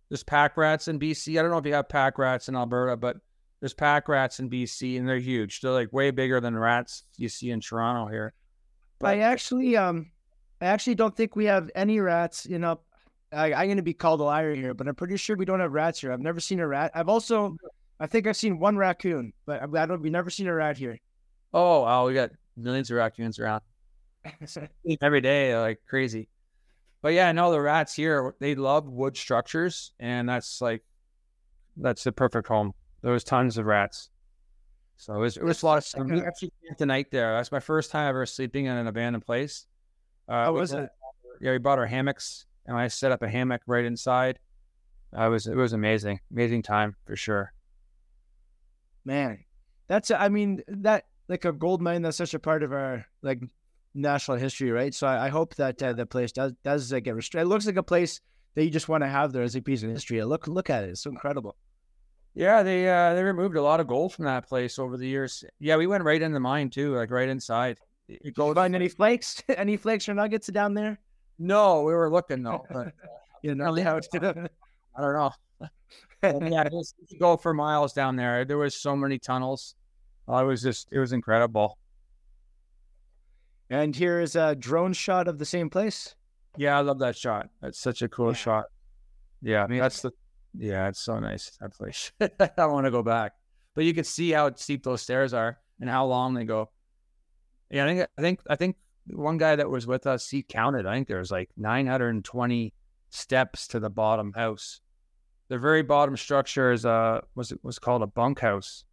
[0.09, 1.39] there's pack rats in BC.
[1.39, 3.17] I don't know if you have pack rats in Alberta, but
[3.61, 5.61] there's pack rats in BC, and they're huge.
[5.61, 8.35] They're like way bigger than rats you see in Toronto here.
[9.03, 10.11] I actually, um,
[10.61, 12.47] I actually don't think we have any rats.
[12.47, 12.81] You know,
[13.33, 15.61] I, I'm going to be called a liar here, but I'm pretty sure we don't
[15.61, 16.13] have rats here.
[16.13, 16.93] I've never seen a rat.
[16.95, 17.57] I've also,
[18.01, 20.01] I think I've seen one raccoon, but I I don't.
[20.01, 20.99] We've never seen a rat here.
[21.53, 23.63] Oh, oh, we got millions of raccoons around.
[25.03, 26.29] every day like crazy.
[27.03, 30.83] But yeah, no, the rats here they love wood structures, and that's like
[31.77, 32.73] that's the perfect home.
[33.03, 34.11] There was tons of rats.
[34.97, 36.09] So it was it was a lot of fun.
[36.09, 37.35] We actually spent the night there.
[37.35, 39.67] That's my first time ever sleeping in an abandoned place.
[40.29, 40.89] Uh, How was it?
[41.41, 44.39] Yeah, we bought our hammocks, and I set up a hammock right inside.
[45.13, 47.53] I was it was amazing, amazing time for sure.
[49.05, 49.45] Man,
[49.87, 52.03] that's I mean that like a gold mine.
[52.03, 53.41] That's such a part of our like
[53.97, 54.95] national history, right?
[54.95, 57.47] So I, I hope that uh, the place does does uh, get restricted.
[57.47, 58.21] It looks like a place
[58.55, 60.23] that you just want to have there as a piece of history.
[60.25, 61.57] Look look at it; it's so incredible.
[62.35, 65.45] Yeah, they uh they removed a lot of gold from that place over the years.
[65.59, 67.79] Yeah, we went right in the mine too, like right inside.
[68.09, 71.01] It Go find any flakes, any flakes or nuggets down there?
[71.39, 72.65] No, we were looking though.
[72.71, 72.93] But
[73.43, 73.83] You know, Really?
[73.83, 75.31] how I don't know.
[76.23, 78.45] Yeah, you go for miles down there.
[78.45, 79.75] There was so many tunnels.
[80.27, 81.79] Oh, it was just it was incredible.
[83.71, 86.15] And here is a drone shot of the same place.
[86.57, 87.49] Yeah, I love that shot.
[87.61, 88.35] That's such a cool Yeah.
[88.35, 88.65] shot.
[89.43, 90.13] Yeah, I mean that's the
[90.59, 92.13] yeah, it's so nice that place.
[92.21, 93.33] I want to go back,
[93.75, 96.71] but you can see how steep those stairs are and how long they go.
[97.71, 98.77] Yeah, I think I think I think
[99.09, 100.87] one guy that was with us he counted.
[100.87, 102.73] I think there was like 920
[103.11, 104.81] steps to the bottom house.
[105.49, 108.85] The very bottom structure is uh was was called a bunkhouse.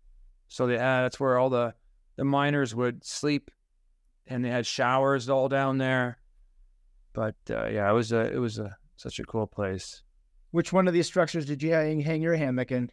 [0.49, 1.73] So they had that's where all the
[2.17, 3.49] the miners would sleep,
[4.27, 6.17] and they had showers all down there.
[7.13, 10.01] But uh, yeah, it was a it was a such a cool place.
[10.51, 12.91] Which one of these structures did you hang, hang your hammock in?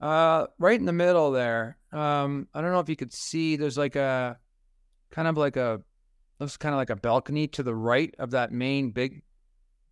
[0.00, 1.78] Uh, right in the middle there.
[1.92, 3.56] Um, I don't know if you could see.
[3.56, 4.38] There's like a
[5.10, 5.80] kind of like a
[6.38, 9.22] looks kind of like a balcony to the right of that main big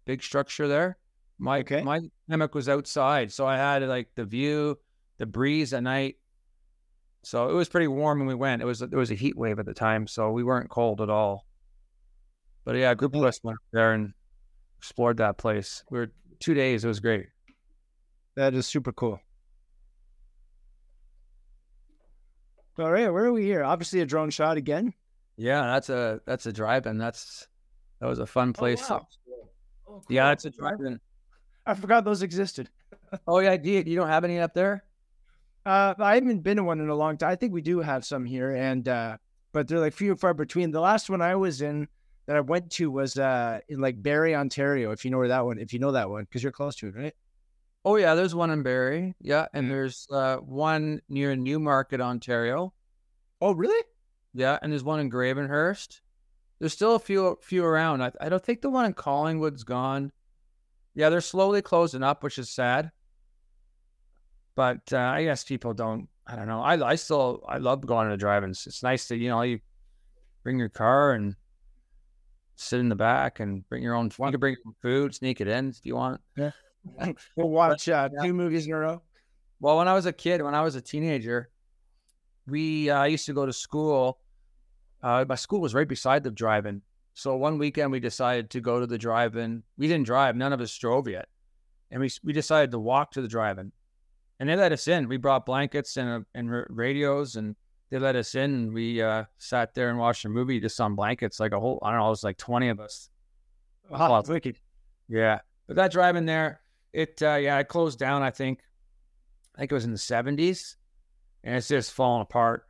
[0.05, 0.99] big structure there.
[1.39, 1.83] My Okay.
[1.83, 4.79] my hammock was outside, so I had like the view,
[5.19, 6.17] the breeze at night.
[7.23, 8.63] So it was pretty warm when we went.
[8.63, 11.11] It was there was a heat wave at the time, so we weren't cold at
[11.11, 11.47] all.
[12.65, 14.13] But yeah, a group of us went there and
[14.79, 15.85] explored that place.
[15.91, 16.85] We were two days.
[16.85, 17.27] It was great.
[18.37, 19.21] That is super cool.
[22.79, 23.63] All right, where are we here?
[23.63, 24.95] Obviously, a drone shot again.
[25.37, 26.97] Yeah, that's a that's a drive-in.
[26.97, 27.47] That's
[28.01, 28.87] that was a fun oh, place.
[28.87, 29.09] to- wow.
[29.89, 31.01] Oh, Yeah, it's a drive-in.
[31.67, 32.71] I forgot those existed.
[33.27, 34.85] Oh yeah, you, you don't have any up there?
[35.67, 37.31] Uh, I haven't been to one in a long time.
[37.31, 39.17] I think we do have some here, and uh,
[39.53, 40.71] but they're like few and far between.
[40.71, 41.89] The last one I was in
[42.27, 44.91] that I went to was uh in like Barrie, Ontario.
[44.91, 46.89] If you know where that one, if you know that one, because you're close to
[46.89, 47.15] it, right?
[47.85, 49.15] Oh yeah, there's one in Barrie.
[49.21, 52.75] Yeah, and there's uh, one near Newmarket, Ontario.
[53.41, 53.83] Oh, really?
[54.35, 56.01] Yeah, and there's one in Gravenhurst.
[56.59, 58.03] There's still a few few around.
[58.03, 60.13] I, I don't think the one in Collingwood's gone.
[60.95, 62.91] Yeah, they're slowly closing up, which is sad.
[64.55, 66.09] But uh, I guess people don't.
[66.27, 66.61] I don't know.
[66.61, 68.67] I I still I love going to the drive-ins.
[68.67, 69.61] It's nice to you know you
[70.43, 71.35] bring your car and
[72.57, 74.07] sit in the back and bring your own.
[74.19, 76.21] You can bring your food, sneak it in if you want.
[76.37, 76.51] Yeah.
[77.37, 78.23] we'll watch uh, yeah.
[78.23, 79.03] two movies in a row.
[79.61, 81.51] Well, when I was a kid, when I was a teenager,
[82.47, 84.19] we uh, I used to go to school.
[85.03, 86.83] Uh, my school was right beside the drive-in,
[87.15, 89.63] so one weekend we decided to go to the drive-in.
[89.79, 91.29] We didn't drive; none of us drove yet,
[91.91, 93.73] and we we decided to walk to the drive-in,
[94.41, 95.07] and they let us in.
[95.07, 97.55] We brought blankets and uh, and ra- radios, and
[97.91, 98.55] they let us in.
[98.55, 101.79] And we uh, sat there and watched a movie just on blankets, like a whole.
[101.83, 103.09] I don't know, it was like twenty of us.
[103.89, 104.57] Wow, wicked.
[105.09, 108.23] Yeah, but that drive-in there, it uh, yeah, it closed down.
[108.23, 108.61] I think,
[109.55, 110.77] I think it was in the seventies,
[111.45, 112.65] and it's just falling apart.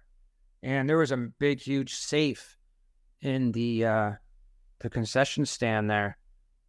[0.63, 2.59] And there was a big, huge safe
[3.23, 4.13] in the uh,
[4.81, 6.19] the concession stand there,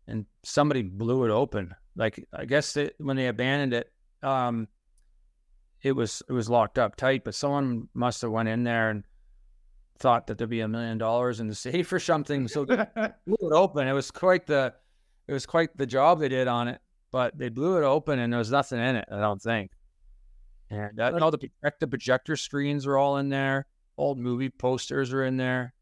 [0.07, 1.73] and somebody blew it open.
[1.95, 4.67] Like I guess when they abandoned it, um,
[5.83, 9.03] it was it was locked up tight, but someone must have went in there and
[9.97, 12.47] thought that there'd be a million dollars in the safe or something.
[12.47, 12.75] So they
[13.27, 13.87] blew it open.
[13.87, 14.73] It was quite the
[15.27, 16.79] it was quite the job they did on it.
[17.11, 19.05] But they blew it open and there was nothing in it.
[19.11, 19.71] I don't think.
[20.69, 23.65] And uh, no, the project- the projector screens are all in there.
[23.97, 25.73] Old movie posters are in there.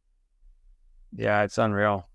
[1.15, 2.09] Yeah, it's unreal.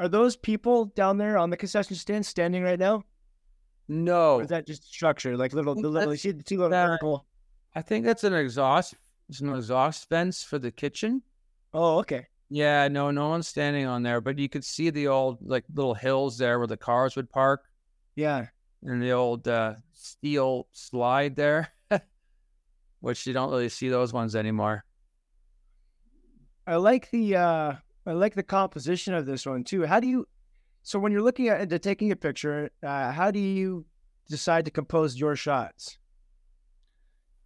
[0.00, 3.04] Are those people down there on the concession stand standing right now?
[3.88, 6.56] Or No, is that just structure, like little, the little, you that's- see the two
[6.58, 7.24] little that- vertical?
[7.74, 8.94] I think that's an exhaust.
[9.28, 11.22] It's an exhaust vents for the kitchen.
[11.74, 12.26] Oh, okay.
[12.50, 15.94] Yeah, no, no one's standing on there, but you could see the old like little
[15.94, 17.64] hills there where the cars would park.
[18.16, 18.46] Yeah.
[18.82, 21.68] and the old uh, steel slide there,
[23.00, 24.84] which you don't really see those ones anymore.
[26.66, 27.72] I like the uh
[28.06, 29.84] I like the composition of this one too.
[29.84, 30.26] How do you
[30.88, 33.84] so when you're looking at it, taking a picture, uh, how do you
[34.30, 35.98] decide to compose your shots?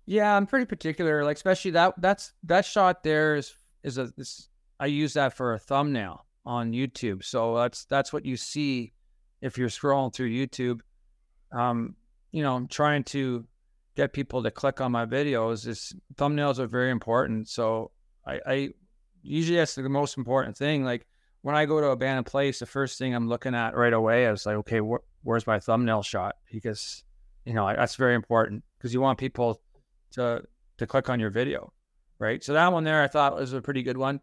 [0.07, 1.25] Yeah, I'm pretty particular.
[1.25, 3.53] Like especially that that's that shot there is
[3.83, 7.25] is a this I use that for a thumbnail on YouTube.
[7.25, 8.93] So that's that's what you see
[9.41, 10.79] if you're scrolling through YouTube.
[11.51, 11.97] Um,
[12.31, 13.45] you know, I'm trying to
[13.97, 17.49] get people to click on my videos is thumbnails are very important.
[17.49, 17.91] So
[18.25, 18.69] I, I
[19.25, 20.85] usually that's the most important thing.
[20.85, 21.09] Like
[21.43, 24.27] when I go to a abandoned place, the first thing I'm looking at right away
[24.27, 26.37] is like, okay, wh- where's my thumbnail shot?
[26.51, 27.05] Because
[27.45, 29.61] you know that's very important because you want people
[30.13, 30.43] to
[30.79, 31.73] to click on your video,
[32.19, 32.43] right?
[32.43, 34.21] So that one there, I thought was a pretty good one.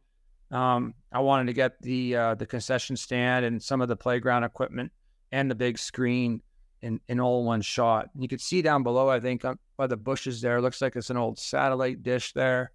[0.51, 4.43] Um, I wanted to get the uh, the concession stand and some of the playground
[4.43, 4.91] equipment
[5.32, 6.41] and the big screen
[6.82, 8.10] in, in all one shot.
[8.17, 9.43] You can see down below, I think,
[9.77, 12.71] by the bushes there, looks like it's an old satellite dish there.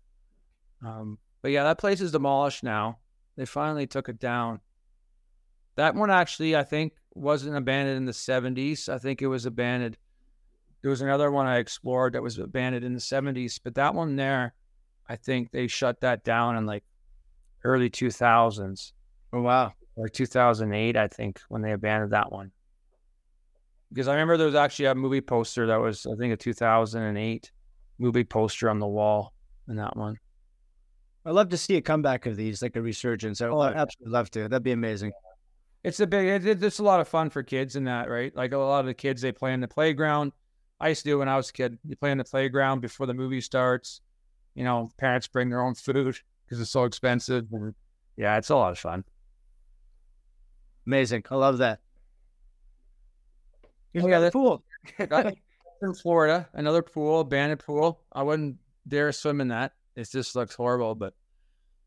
[0.85, 2.99] Um, but yeah, that place is demolished now.
[3.37, 4.61] They finally took it down.
[5.77, 8.89] That one actually, I think, wasn't abandoned in the 70s.
[8.89, 9.99] I think it was abandoned.
[10.83, 14.17] There was another one I explored that was abandoned in the 70s, but that one
[14.17, 14.55] there,
[15.09, 16.85] I think they shut that down in like
[17.65, 18.93] early 2000s.
[19.33, 19.73] Oh wow.
[19.97, 22.53] Or 2008, I think, when they abandoned that one.
[23.91, 27.53] Because I remember there was actually a movie poster that was, I think, a 2008
[27.99, 29.33] movie poster on the wall
[29.69, 30.19] in that one.
[31.27, 33.41] I'd love to see a comeback of these, like a resurgence.
[33.41, 34.49] I oh, would absolutely love to.
[34.49, 35.13] That'd be amazing.
[35.83, 38.35] It's a big, it, it's a lot of fun for kids in that, right?
[38.35, 40.33] Like a lot of the kids, they play in the playground.
[40.81, 41.79] I used to do when I was a kid.
[41.87, 44.01] You play in the playground before the movie starts.
[44.55, 47.47] You know, parents bring their own food because it's so expensive.
[48.17, 49.05] Yeah, it's a lot of fun.
[50.87, 51.25] Amazing.
[51.31, 51.81] I love that.
[53.97, 54.63] Oh, yeah, that pool
[54.99, 58.01] in Florida, another pool, abandoned pool.
[58.13, 58.57] I wouldn't
[58.87, 59.73] dare swim in that.
[59.97, 60.95] It just looks horrible.
[60.95, 61.15] But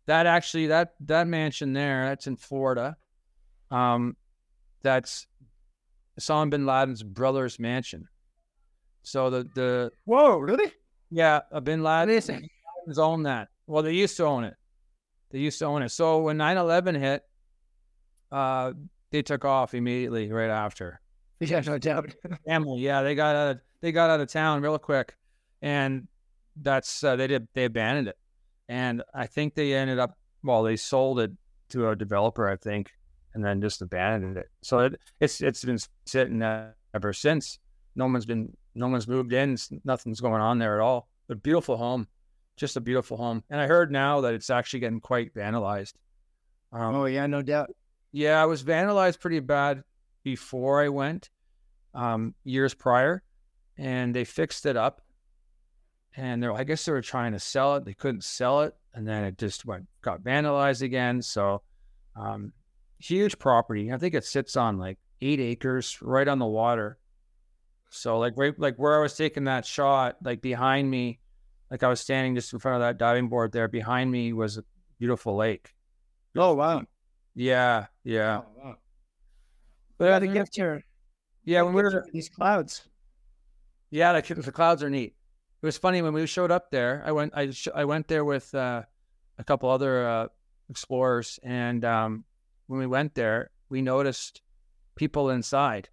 [0.06, 2.98] that actually, that that mansion there, that's in Florida.
[3.72, 4.16] Um,
[4.82, 5.28] that's
[6.20, 8.08] Osama bin Laden's brother's mansion.
[9.04, 10.72] So the the whoa, really?
[11.10, 12.50] Yeah, a bin Laden
[12.88, 13.50] has owned that.
[13.66, 14.56] Well, they used to own it.
[15.32, 15.90] They used to own it.
[15.90, 17.24] So when 9-11 hit,
[18.32, 18.74] uh,
[19.12, 21.02] they took off immediately right after.
[21.40, 22.16] Yeah, no doubt.
[22.48, 25.16] Family, yeah, they got out of they got out of town real quick,
[25.62, 26.08] and
[26.62, 28.18] that's uh, they did they abandoned it,
[28.68, 31.32] and I think they ended up well they sold it
[31.70, 32.92] to a developer I think,
[33.34, 34.48] and then just abandoned it.
[34.62, 37.60] So it, it's it's been sitting uh, ever since.
[37.96, 39.58] No one's been no one's moved in.
[39.84, 41.08] Nothing's going on there at all.
[41.28, 42.08] But beautiful home,
[42.56, 43.44] just a beautiful home.
[43.50, 45.94] And I heard now that it's actually getting quite vandalized.
[46.72, 47.70] Um, oh yeah, no doubt.
[48.12, 49.84] Yeah, it was vandalized pretty bad
[50.24, 51.30] before I went,
[51.94, 53.24] um, years prior,
[53.78, 55.02] and they fixed it up.
[56.18, 57.86] And they're I guess they were trying to sell it.
[57.86, 61.22] They couldn't sell it, and then it just went got vandalized again.
[61.22, 61.62] So,
[62.16, 62.54] um,
[63.00, 63.94] huge property.
[63.94, 66.98] I think it sits on like eight acres, right on the water.
[67.92, 71.20] So, like right, like where I was taking that shot, like behind me,
[71.70, 73.68] like I was standing just in front of that diving board there.
[73.68, 74.64] Behind me was a
[74.98, 75.72] beautiful lake.
[76.36, 76.82] Oh wow!
[77.36, 78.42] Yeah, yeah.
[78.44, 78.76] Oh, wow.
[80.00, 80.84] But I the gift here.
[81.46, 82.82] Yeah, when we were these clouds.
[83.92, 85.14] Yeah, the, the clouds are neat.
[85.62, 87.02] It was funny when we showed up there.
[87.06, 87.34] I went.
[87.36, 88.84] I sh- I went there with uh,
[89.40, 90.28] a couple other uh,
[90.70, 92.26] explorers, and um,
[92.68, 94.42] when we went there, we noticed
[94.96, 95.90] people inside.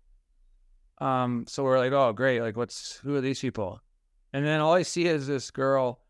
[0.98, 2.40] Um, so we're like, oh, great!
[2.40, 3.81] Like, what's who are these people?
[4.35, 6.00] And then all I see is this girl.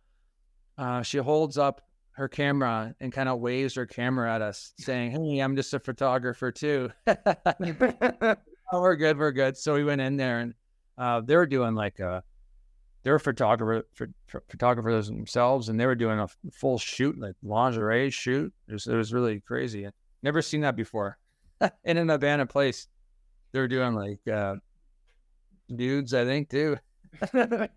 [0.77, 5.13] Uh, she holds up her camera and kind of waves her camera at us, saying,
[5.13, 8.37] "Hey, I'm just a photographer too." oh,
[8.73, 9.57] we're good, we're good.
[9.57, 10.55] So we went in there, and
[10.99, 12.25] uh, they were doing like a,
[13.05, 13.87] they were photographer
[14.49, 18.53] photographers themselves, and they were doing a full shoot, like lingerie shoot.
[18.69, 19.89] It was, it was really crazy.
[20.23, 21.19] Never seen that before.
[21.85, 22.89] in an abandoned place,
[23.53, 24.57] they were doing like uh,
[25.75, 26.77] dudes, I think, too.
[27.33, 27.69] the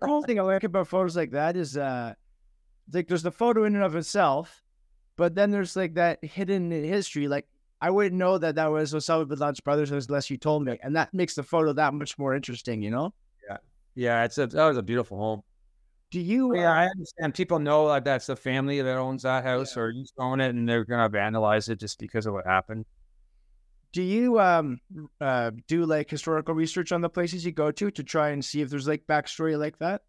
[0.00, 1.76] cool thing I like about photos like that is.
[1.76, 2.14] uh
[2.92, 4.62] like there's the photo in and of itself,
[5.16, 7.28] but then there's like that hidden history.
[7.28, 7.46] Like
[7.80, 10.96] I wouldn't know that that was Osama bin Laden's brothers unless you told me, and
[10.96, 12.82] that makes the photo that much more interesting.
[12.82, 13.14] You know?
[13.98, 14.24] Yeah, yeah.
[14.24, 15.42] It's a that was a beautiful home.
[16.10, 16.56] Do you?
[16.56, 17.34] Yeah, uh, I understand.
[17.34, 19.82] People know like that's the family that owns that house, yeah.
[19.82, 22.86] or you own it, and they're gonna vandalize it just because of what happened.
[23.92, 24.80] Do you um
[25.20, 28.60] uh do like historical research on the places you go to to try and see
[28.60, 30.02] if there's like backstory like that?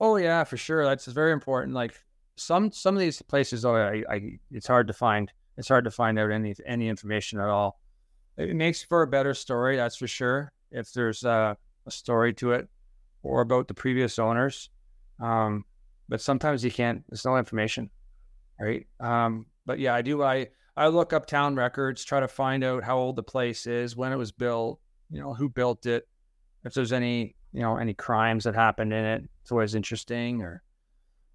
[0.00, 0.84] Oh yeah, for sure.
[0.84, 1.74] That's very important.
[1.74, 1.94] Like
[2.36, 5.30] some some of these places, oh, I, I, it's hard to find.
[5.56, 7.78] It's hard to find out any any information at all.
[8.38, 10.50] It makes for a better story, that's for sure.
[10.72, 12.68] If there's a, a story to it,
[13.24, 14.70] or about the previous owners,
[15.20, 15.64] um,
[16.08, 17.02] but sometimes you can't.
[17.08, 17.90] There's no information,
[18.60, 18.86] right?
[19.00, 20.22] Um, but yeah, I do.
[20.22, 23.96] I I look up town records, try to find out how old the place is,
[23.96, 24.78] when it was built,
[25.10, 26.06] you know, who built it,
[26.64, 29.24] if there's any you know any crimes that happened in it.
[29.42, 30.62] It's always interesting, or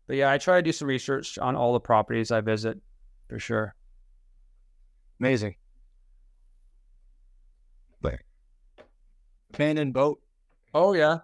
[0.07, 2.79] but yeah, I try to do some research on all the properties I visit
[3.27, 3.75] for sure.
[5.19, 5.55] Amazing.
[9.53, 10.21] Abandoned boat.
[10.73, 11.19] Oh yeah.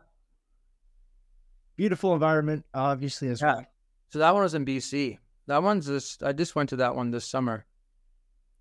[1.76, 3.56] Beautiful environment, obviously as Yeah.
[3.56, 3.66] well.
[4.10, 5.20] So that one was in BC.
[5.48, 7.66] That one's just I just went to that one this summer.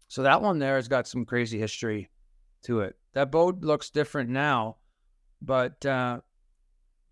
[0.09, 2.11] So that one there has got some crazy history
[2.65, 2.97] to it.
[3.15, 4.77] That boat looks different now,
[5.41, 6.21] but uh,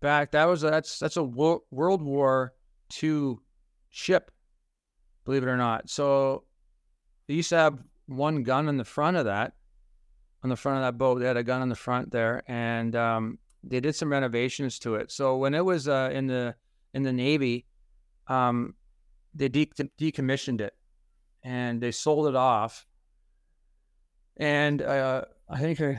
[0.01, 2.53] back that was that's that's a World War
[3.01, 3.35] II
[3.89, 4.31] ship,
[5.25, 5.89] believe it or not.
[5.89, 6.43] So
[7.27, 9.53] they used to have one gun in the front of that,
[10.43, 11.19] on the front of that boat.
[11.19, 14.95] They had a gun in the front there, and um, they did some renovations to
[14.95, 15.11] it.
[15.11, 16.55] So when it was uh, in the
[16.93, 17.65] in the Navy,
[18.27, 18.75] um,
[19.33, 20.73] they de- decommissioned it
[21.43, 22.85] and they sold it off.
[24.37, 25.93] And uh, I think uh,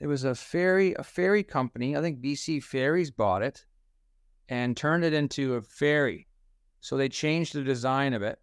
[0.00, 1.96] it was a ferry, a ferry company.
[1.96, 3.64] I think BC Ferries bought it
[4.48, 6.26] and turned it into a ferry.
[6.80, 8.40] So they changed the design of it,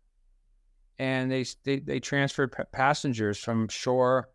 [0.97, 4.29] and they they, they transferred pa- passengers from shore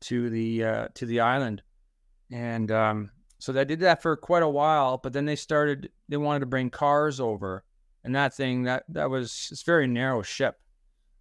[0.00, 1.62] to the uh, to the island,
[2.30, 4.98] and um, so they did that for quite a while.
[4.98, 7.64] But then they started they wanted to bring cars over,
[8.04, 10.56] and that thing that that was it's a very narrow ship.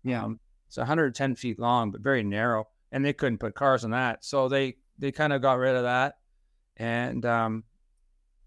[0.03, 0.23] Yeah.
[0.23, 4.25] Um, it's 110 feet long, but very narrow, and they couldn't put cars on that.
[4.25, 6.15] So they they kind of got rid of that
[6.75, 7.63] and um,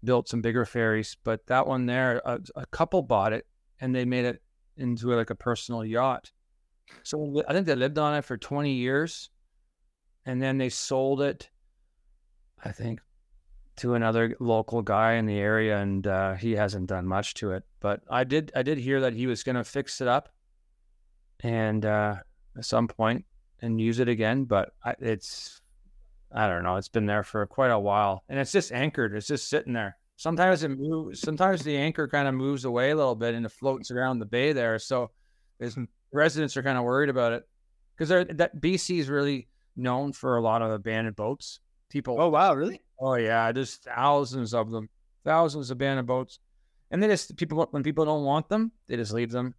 [0.03, 1.17] built some bigger ferries.
[1.23, 3.45] But that one there, a, a couple bought it
[3.79, 4.41] and they made it
[4.77, 6.31] into like a personal yacht.
[7.03, 9.29] So I think they lived on it for 20 years,
[10.25, 11.49] and then they sold it.
[12.63, 12.99] I think
[13.77, 17.63] to another local guy in the area, and uh, he hasn't done much to it.
[17.79, 20.29] But I did I did hear that he was going to fix it up
[21.43, 22.15] and uh,
[22.57, 23.25] at some point
[23.61, 24.45] and use it again.
[24.45, 25.61] But I, it's
[26.33, 26.75] I don't know.
[26.75, 29.15] It's been there for quite a while, and it's just anchored.
[29.15, 29.97] It's just sitting there.
[30.15, 31.19] Sometimes it moves.
[31.19, 34.25] Sometimes the anchor kind of moves away a little bit, and it floats around the
[34.25, 34.77] bay there.
[34.79, 35.11] So
[35.59, 35.77] there's,
[36.11, 37.47] residents are kind of worried about it
[37.97, 41.59] because that BC is really known for a lot of abandoned boats.
[41.91, 42.19] People.
[42.19, 42.81] Oh wow, really?
[42.99, 44.89] Oh yeah, there's thousands of them,
[45.25, 46.39] thousands of abandoned boats,
[46.89, 49.53] and they just people when people don't want them, they just leave them,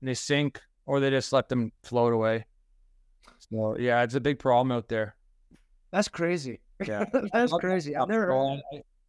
[0.00, 2.46] and they sink or they just let them float away.
[3.50, 5.16] So yeah, it's a big problem out there.
[5.90, 6.60] That's crazy.
[6.86, 7.04] Yeah.
[7.32, 7.96] That's crazy.
[7.96, 8.60] I've never heard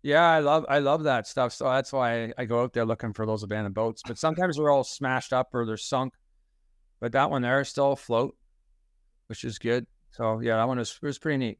[0.02, 1.54] Yeah, I love I love that stuff.
[1.54, 4.02] So that's why I, go out there looking for those abandoned boats.
[4.06, 6.14] But sometimes they're all smashed up or they're sunk.
[7.00, 8.36] But that one there is still afloat,
[9.28, 9.88] which is good.
[10.12, 11.60] So yeah, that one is was pretty neat.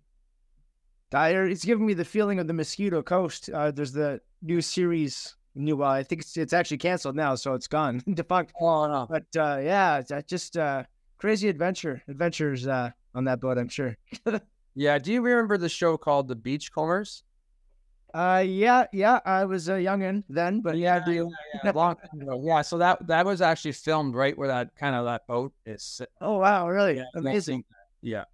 [1.14, 3.48] Dyer, it's giving me the feeling of the Mosquito Coast.
[3.54, 5.36] Uh, there's the new series.
[5.54, 8.52] New, well, I think it's it's actually canceled now, so it's gone, defunct.
[8.60, 9.06] Oh no.
[9.08, 10.86] But uh, yeah, it's uh, just uh,
[11.20, 13.58] crazy adventure, adventures uh, on that boat.
[13.60, 13.96] I'm sure.
[14.76, 14.98] Yeah.
[14.98, 17.22] Do you remember the show called The Beachcombers?
[18.12, 19.20] Uh, yeah, yeah.
[19.24, 21.30] I was a youngin then, but yeah, I do.
[21.64, 22.42] yeah, long ago.
[22.44, 26.02] Yeah, so that that was actually filmed right where that kind of that boat is.
[26.20, 27.66] Oh wow, really Yeah, amazing.
[28.02, 28.26] Yeah.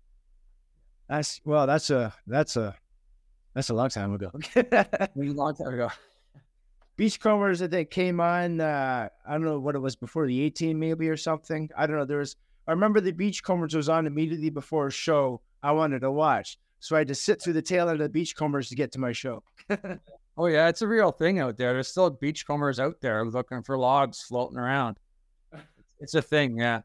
[1.10, 2.76] That's well, that's a that's a
[3.56, 4.32] that's a long time ago.
[4.56, 5.90] A long time ago.
[6.98, 8.62] Beachcombers, I think, came on.
[8.62, 11.70] Uh, I don't know what it was before the 18, maybe or something.
[11.76, 12.06] I don't know.
[12.06, 12.36] There was.
[12.68, 16.96] I remember the Beachcombers was on immediately before a show I wanted to watch, so
[16.96, 19.12] I had to sit through the tail end of the Beachcombers to get to my
[19.12, 19.44] show.
[20.40, 21.74] Oh yeah, it's a real thing out there.
[21.74, 24.98] There's still beachcombers out there looking for logs floating around.
[26.00, 26.84] It's a thing, yeah.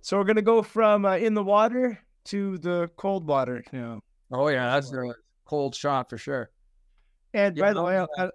[0.00, 4.00] So we're gonna go from uh, in the water to the cold water now.
[4.30, 5.14] Oh yeah, that's a
[5.44, 6.50] cold shot for sure.
[7.32, 8.06] And Yeah, by the way, I.
[8.18, 8.30] I,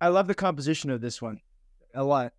[0.00, 1.40] I love the composition of this one
[1.94, 2.32] a lot.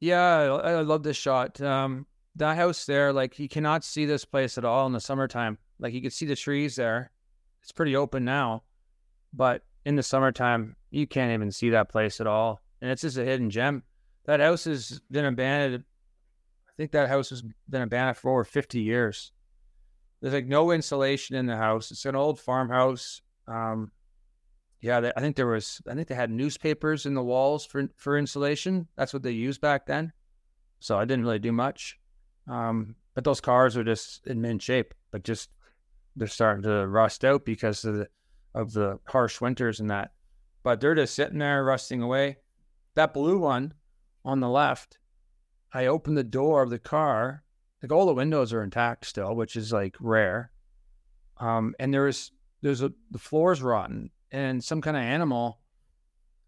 [0.00, 1.60] Yeah, I, I love this shot.
[1.60, 2.06] Um,
[2.36, 5.58] that house there, like you cannot see this place at all in the summertime.
[5.78, 7.10] Like you can see the trees there.
[7.62, 8.62] It's pretty open now,
[9.32, 12.60] but in the summertime, you can't even see that place at all.
[12.80, 13.82] And it's just a hidden gem.
[14.26, 15.84] That house has been abandoned.
[16.68, 19.32] I think that house has been abandoned for over 50 years.
[20.20, 21.90] There's like no insulation in the house.
[21.90, 23.20] It's an old farmhouse.
[23.46, 23.92] Um,
[24.80, 25.80] yeah, they, I think there was.
[25.88, 28.88] I think they had newspapers in the walls for for insulation.
[28.96, 30.12] That's what they used back then.
[30.80, 31.98] So I didn't really do much.
[32.48, 35.50] Um, but those cars are just in mint shape, but just
[36.14, 38.08] they're starting to rust out because of the
[38.54, 40.12] of the harsh winters and that.
[40.62, 42.38] But they're just sitting there rusting away.
[42.94, 43.74] That blue one
[44.24, 44.98] on the left,
[45.72, 47.42] I opened the door of the car.
[47.82, 50.50] Like all the windows are intact still, which is like rare.
[51.38, 55.60] Um, and there's there's a the floor's rotten, and some kind of animal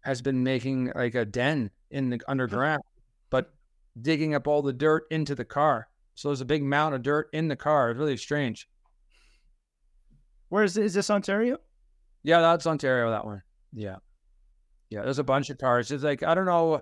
[0.01, 2.81] has been making like a den in the underground,
[3.29, 3.53] but
[4.01, 5.87] digging up all the dirt into the car.
[6.15, 7.91] So there's a big mound of dirt in the car.
[7.91, 8.67] It's really strange.
[10.49, 11.57] Where is is this Ontario?
[12.23, 13.11] Yeah, that's Ontario.
[13.11, 13.43] That one.
[13.71, 13.97] Yeah,
[14.89, 15.03] yeah.
[15.03, 15.91] There's a bunch of cars.
[15.91, 16.81] It's like I don't know.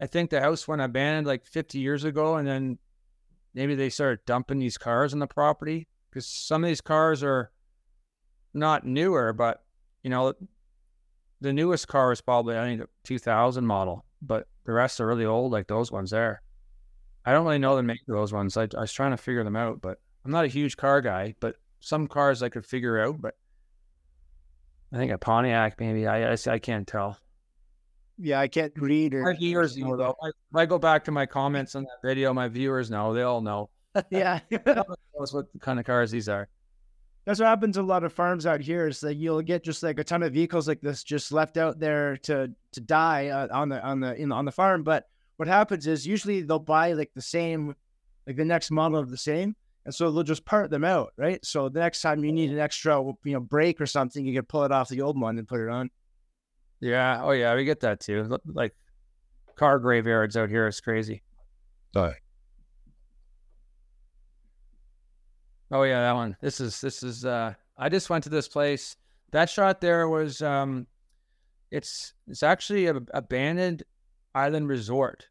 [0.00, 2.78] I think the house went abandoned like 50 years ago, and then
[3.54, 7.50] maybe they started dumping these cars on the property because some of these cars are
[8.54, 9.62] not newer, but
[10.02, 10.34] you know
[11.40, 15.24] the newest car is probably I think a 2000 model, but the rest are really
[15.24, 16.42] old, like those ones there.
[17.24, 18.56] I don't really know the make of those ones.
[18.56, 21.34] I, I was trying to figure them out, but I'm not a huge car guy.
[21.40, 23.36] But some cars I could figure out, but
[24.92, 26.06] I think a Pontiac maybe.
[26.06, 27.18] I I, I can't tell.
[28.22, 30.14] Yeah, I can't read or My viewers know though.
[30.22, 33.14] I, if I go back to my comments on that video, my viewers know.
[33.14, 33.70] They all know.
[34.10, 34.40] yeah.
[34.50, 36.48] knows what kind of cars these are.
[37.24, 38.88] That's what happens to a lot of farms out here.
[38.88, 41.78] Is that you'll get just like a ton of vehicles like this just left out
[41.78, 44.82] there to to die uh, on the on the in, on the farm.
[44.82, 45.06] But
[45.36, 47.74] what happens is usually they'll buy like the same,
[48.26, 49.56] like the next model of the same,
[49.86, 51.42] and so they'll just part them out, right?
[51.44, 54.44] So the next time you need an extra, you know, brake or something, you can
[54.44, 55.90] pull it off the old one and put it on.
[56.80, 57.20] Yeah.
[57.22, 58.38] Oh yeah, we get that too.
[58.46, 58.74] Like
[59.56, 61.22] car graveyards out here is crazy.
[61.92, 62.16] Sorry.
[65.70, 66.36] Oh yeah, that one.
[66.40, 68.96] This is this is uh I just went to this place.
[69.32, 70.86] That shot there was um
[71.70, 73.84] it's it's actually a abandoned
[74.34, 75.28] island resort.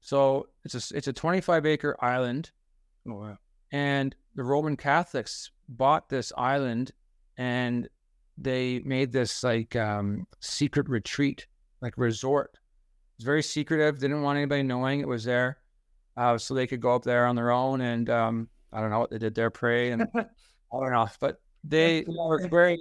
[0.00, 2.50] So it's a it's a 25 acre island
[3.08, 3.38] Oh wow.
[3.72, 6.92] and the Roman Catholics bought this island
[7.38, 7.88] and
[8.38, 11.46] they made this like um secret retreat,
[11.80, 12.58] like resort.
[13.16, 13.98] It's very secretive.
[13.98, 15.58] Didn't want anybody knowing it was there.
[16.16, 18.98] Uh, so they could go up there on their own and um I don't know
[18.98, 20.24] what they did there, pray and I
[20.72, 22.78] don't know, but they were very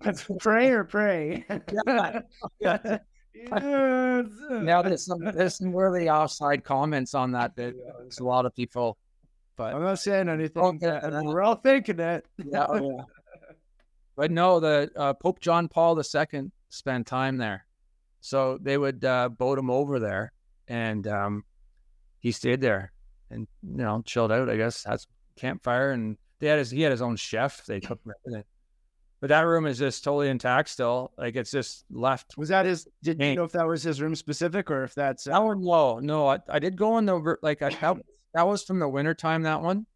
[0.40, 1.44] pray or pray.
[1.86, 2.20] Yeah.
[3.34, 4.28] Yes.
[4.50, 7.56] now there's some there's some really offside comments on that.
[7.56, 7.74] There's
[8.20, 8.98] a lot of people,
[9.56, 10.62] but I'm not saying anything.
[10.62, 11.00] Okay.
[11.02, 12.26] We're all thinking it.
[12.36, 13.04] yeah, oh, yeah.
[14.16, 17.66] But no, the uh, Pope John Paul II spent time there,
[18.20, 20.32] so they would uh, boat him over there,
[20.68, 21.44] and um,
[22.20, 22.92] he stayed there
[23.30, 24.50] and you know chilled out.
[24.50, 25.06] I guess had
[25.36, 27.64] campfire, and they had his he had his own chef.
[27.66, 28.44] They him everything.
[29.20, 31.12] But that room is just totally intact still.
[31.16, 32.36] Like it's just left.
[32.36, 32.88] Was that his?
[33.02, 35.24] Did you know if that was his room specific or if that's?
[35.24, 36.00] That one low.
[36.00, 37.98] No, I, I did go in the like I that,
[38.34, 39.86] that was from the winter time that one,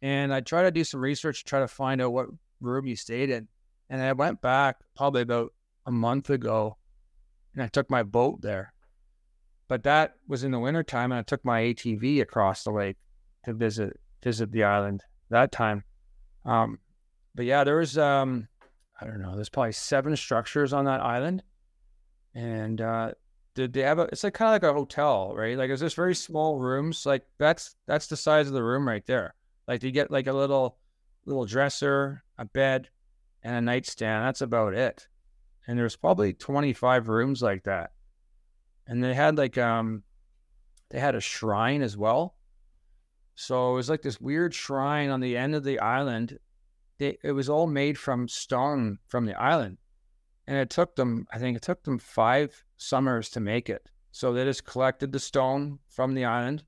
[0.00, 2.28] and I tried to do some research to try to find out what
[2.62, 3.48] room he stayed in,
[3.90, 5.52] and I went back probably about
[5.86, 6.76] a month ago,
[7.54, 8.72] and I took my boat there,
[9.68, 12.96] but that was in the winter time, and I took my ATV across the lake
[13.44, 15.84] to visit visit the island that time.
[16.44, 16.78] Um,
[17.34, 18.48] but yeah, there was um,
[19.00, 21.42] I don't know, there's probably seven structures on that island,
[22.34, 23.12] and uh,
[23.54, 25.56] did they have a it's like kind of like a hotel right?
[25.56, 27.04] Like it's just very small rooms?
[27.04, 29.34] Like that's that's the size of the room right there.
[29.68, 30.78] Like you get like a little
[31.24, 32.88] little dresser a bed
[33.42, 34.26] and a nightstand.
[34.26, 35.08] That's about it.
[35.66, 37.92] And there's probably 25 rooms like that.
[38.86, 40.02] And they had like um
[40.90, 42.34] they had a shrine as well.
[43.34, 46.38] So it was like this weird shrine on the end of the island.
[46.98, 49.78] They, it was all made from stone from the island.
[50.46, 53.88] And it took them i think it took them five summers to make it.
[54.10, 56.64] So they just collected the stone from the island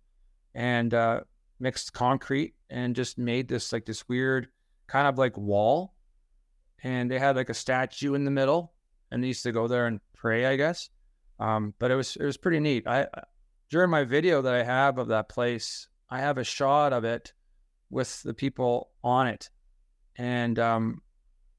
[0.54, 1.20] and uh,
[1.58, 4.48] mixed concrete and just made this like this weird
[4.86, 5.94] kind of like wall
[6.82, 8.72] and they had like a statue in the middle
[9.10, 10.90] and they used to go there and pray i guess
[11.40, 13.06] um, but it was it was pretty neat i
[13.70, 17.32] during my video that i have of that place i have a shot of it
[17.90, 19.50] with the people on it
[20.16, 21.02] and um,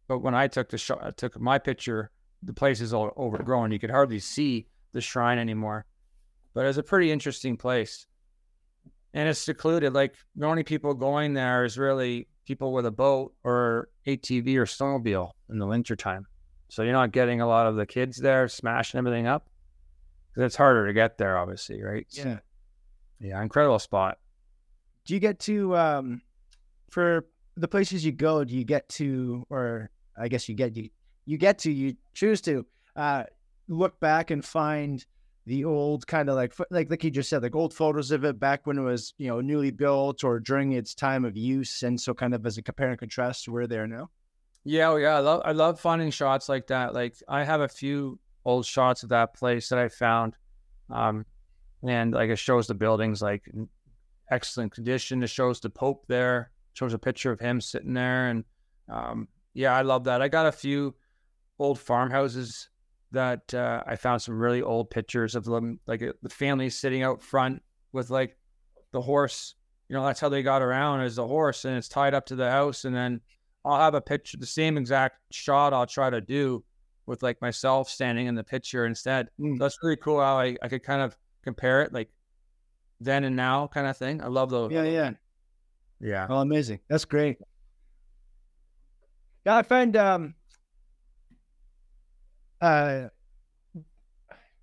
[0.07, 2.11] but when I took the shot, I took my picture,
[2.43, 3.71] the place is all overgrown.
[3.71, 5.85] You could hardly see the shrine anymore.
[6.53, 8.05] But it's a pretty interesting place.
[9.13, 9.93] And it's secluded.
[9.93, 14.65] Like the only people going there is really people with a boat or ATV or
[14.65, 16.25] snowmobile in the wintertime.
[16.69, 19.47] So you're not getting a lot of the kids there smashing everything up.
[20.33, 22.05] Because it's harder to get there, obviously, right?
[22.09, 22.39] So, Yeah.
[23.19, 24.17] yeah, incredible spot.
[25.05, 26.21] Do you get to um,
[26.89, 27.25] for
[27.55, 28.43] the places you go?
[28.43, 30.89] Do you get to, or I guess you get you
[31.25, 32.65] you get to you choose to
[32.95, 33.23] uh,
[33.67, 35.05] look back and find
[35.45, 38.39] the old kind of like like like you just said like old photos of it
[38.39, 41.99] back when it was you know newly built or during its time of use, and
[41.99, 44.09] so kind of as a compare and contrast to where they are now.
[44.63, 46.93] Yeah, oh, yeah, I love I love finding shots like that.
[46.93, 50.35] Like I have a few old shots of that place that I found,
[50.89, 51.25] um,
[51.83, 53.47] and like it shows the buildings like
[54.31, 55.21] excellent condition.
[55.21, 58.43] It shows the Pope there, shows a picture of him sitting there, and
[58.89, 60.23] um, yeah, I love that.
[60.23, 60.95] I got a few
[61.59, 62.69] old farmhouses
[63.11, 67.03] that uh, I found some really old pictures of them, like uh, the family sitting
[67.03, 68.37] out front with like
[68.91, 69.55] the horse.
[69.89, 72.35] You know, that's how they got around is the horse, and it's tied up to
[72.35, 73.21] the house, and then
[73.63, 76.63] I'll have a picture, the same exact shot I'll try to do
[77.05, 79.29] with like myself standing in the picture instead.
[79.39, 79.59] Mm.
[79.59, 82.09] That's really cool how I, I could kind of compare it like
[82.99, 84.21] then and now kind of thing.
[84.21, 84.71] I love those.
[84.71, 85.11] Yeah, yeah.
[85.99, 86.27] Yeah.
[86.29, 86.79] Oh, amazing.
[86.89, 87.37] That's great.
[89.45, 90.33] Yeah, I find um
[92.65, 93.09] uh,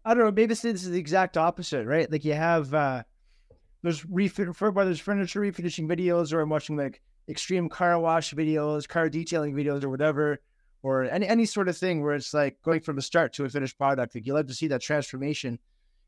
[0.05, 0.33] I don't know.
[0.33, 2.11] Maybe this is the exact opposite, right?
[2.11, 3.05] Like you have uh,
[3.83, 8.89] there's refit for there's furniture refinishing videos, or I'm watching like extreme car wash videos,
[8.89, 10.41] car detailing videos, or whatever,
[10.83, 13.49] or any any sort of thing where it's like going from a start to a
[13.49, 14.15] finished product.
[14.15, 15.59] Like you love to see that transformation.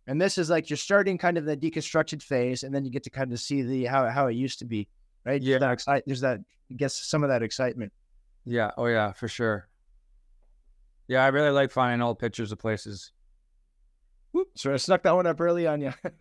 [0.06, 3.04] And this is like you're starting kind of the deconstructed phase, and then you get
[3.04, 4.88] to kind of see the how how it used to be,
[5.24, 5.40] right?
[5.40, 5.58] Yeah.
[5.58, 6.40] That there's that
[6.70, 7.92] I guess some of that excitement.
[8.44, 8.72] Yeah.
[8.76, 9.68] Oh yeah, for sure.
[11.08, 13.12] Yeah, I really like finding old pictures of places.
[14.32, 15.92] Whoop, sorry, I snuck that one up early on you.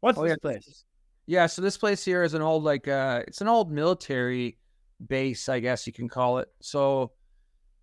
[0.00, 0.36] What's Oh, this yeah.
[0.42, 0.84] place?
[1.26, 4.58] Yeah, so this place here is an old like uh it's an old military
[5.06, 6.48] base, I guess you can call it.
[6.60, 7.12] So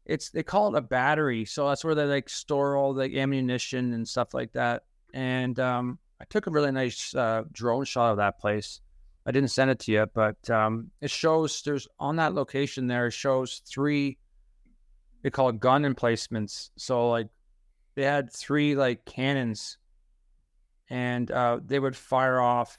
[0.05, 1.45] it's they call it a battery.
[1.45, 4.83] So that's where they like store all the ammunition and stuff like that.
[5.13, 8.81] And um I took a really nice uh, drone shot of that place.
[9.25, 13.07] I didn't send it to you, but um it shows there's on that location there
[13.07, 14.17] it shows three
[15.21, 16.71] they call it gun emplacements.
[16.77, 17.27] So like
[17.95, 19.77] they had three like cannons
[20.89, 22.77] and uh, they would fire off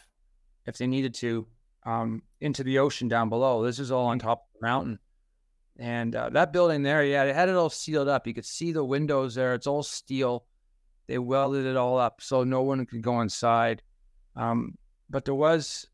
[0.67, 1.47] if they needed to
[1.85, 3.65] um, into the ocean down below.
[3.65, 4.99] This is all on top of the mountain.
[5.79, 8.27] And uh, that building there, yeah, they had it all sealed up.
[8.27, 9.55] You could see the windows there.
[9.55, 10.45] It's all steel.
[11.07, 13.83] They welded it all up so no one could go inside.
[14.37, 14.77] Um,
[15.09, 15.87] but there was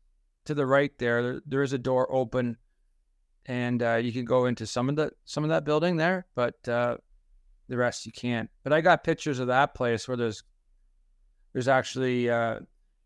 [0.45, 2.57] to the right there, there, there is a door open,
[3.47, 6.55] and uh, you can go into some of the some of that building there, but
[6.67, 6.97] uh,
[7.67, 8.49] the rest you can't.
[8.63, 10.43] But I got pictures of that place where there's
[11.53, 12.59] there's actually uh,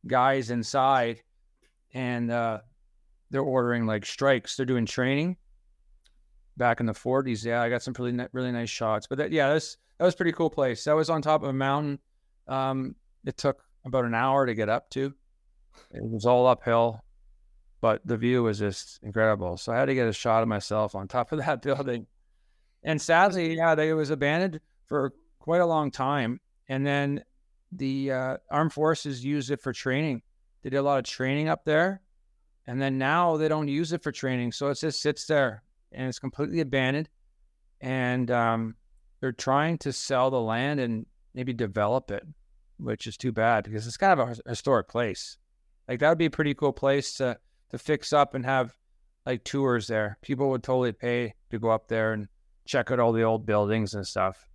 [0.07, 1.21] guys inside,
[1.93, 2.59] and uh,
[3.29, 4.55] they're ordering like strikes.
[4.55, 5.37] They're doing training
[6.57, 7.45] back in the 40s.
[7.45, 9.07] Yeah, I got some really really nice shots.
[9.07, 10.83] But that, yeah, this that was pretty cool place.
[10.85, 11.99] That was on top of a mountain.
[12.47, 15.13] Um, it took about an hour to get up to.
[15.91, 16.99] It was all uphill,
[17.81, 19.57] but the view was just incredible.
[19.57, 22.05] So I had to get a shot of myself on top of that building.
[22.83, 26.39] And sadly, yeah, it was abandoned for quite a long time.
[26.69, 27.23] And then
[27.71, 30.21] the uh, armed forces used it for training.
[30.61, 32.01] They did a lot of training up there.
[32.67, 34.51] And then now they don't use it for training.
[34.51, 37.09] So it just sits there and it's completely abandoned.
[37.81, 38.75] And um,
[39.19, 42.23] they're trying to sell the land and maybe develop it,
[42.77, 45.37] which is too bad because it's kind of a historic place.
[45.87, 47.37] Like that would be a pretty cool place to
[47.71, 48.75] to fix up and have
[49.25, 50.17] like tours there.
[50.21, 52.27] People would totally pay to go up there and
[52.65, 54.47] check out all the old buildings and stuff.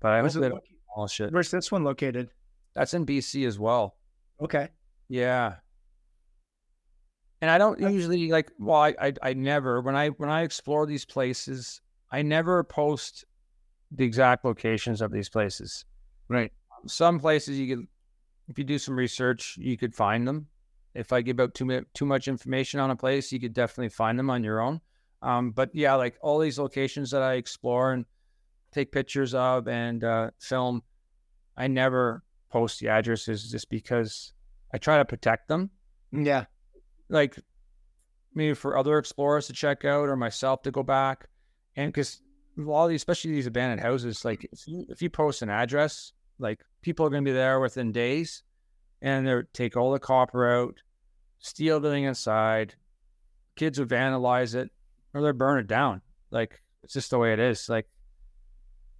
[0.00, 0.62] But I hope it they don't
[0.94, 1.32] all shit.
[1.32, 2.30] where's this one located?
[2.74, 3.96] That's in BC as well.
[4.40, 4.68] Okay.
[5.08, 5.56] Yeah.
[7.40, 10.86] And I don't usually like well I, I I never when I when I explore
[10.86, 11.80] these places,
[12.10, 13.24] I never post
[13.90, 15.84] the exact locations of these places.
[16.28, 16.52] Right.
[16.86, 17.86] Some places you could
[18.48, 20.46] if you do some research, you could find them.
[20.96, 24.18] If I give out too too much information on a place, you could definitely find
[24.18, 24.80] them on your own.
[25.22, 28.04] Um, but yeah, like all these locations that I explore and
[28.72, 30.82] take pictures of and uh, film,
[31.56, 34.32] I never post the addresses just because
[34.72, 35.70] I try to protect them.
[36.12, 36.44] Yeah.
[37.08, 37.38] Like
[38.34, 41.28] maybe for other explorers to check out or myself to go back.
[41.76, 42.20] And because
[42.58, 45.50] a lot of these, especially these abandoned houses, like if you, if you post an
[45.50, 48.42] address, like people are going to be there within days
[49.02, 50.76] and they take all the copper out,
[51.38, 52.74] steal everything inside.
[53.56, 54.70] Kids would vandalize it
[55.14, 56.02] or they'd burn it down.
[56.30, 57.68] Like it's just the way it is.
[57.68, 57.86] Like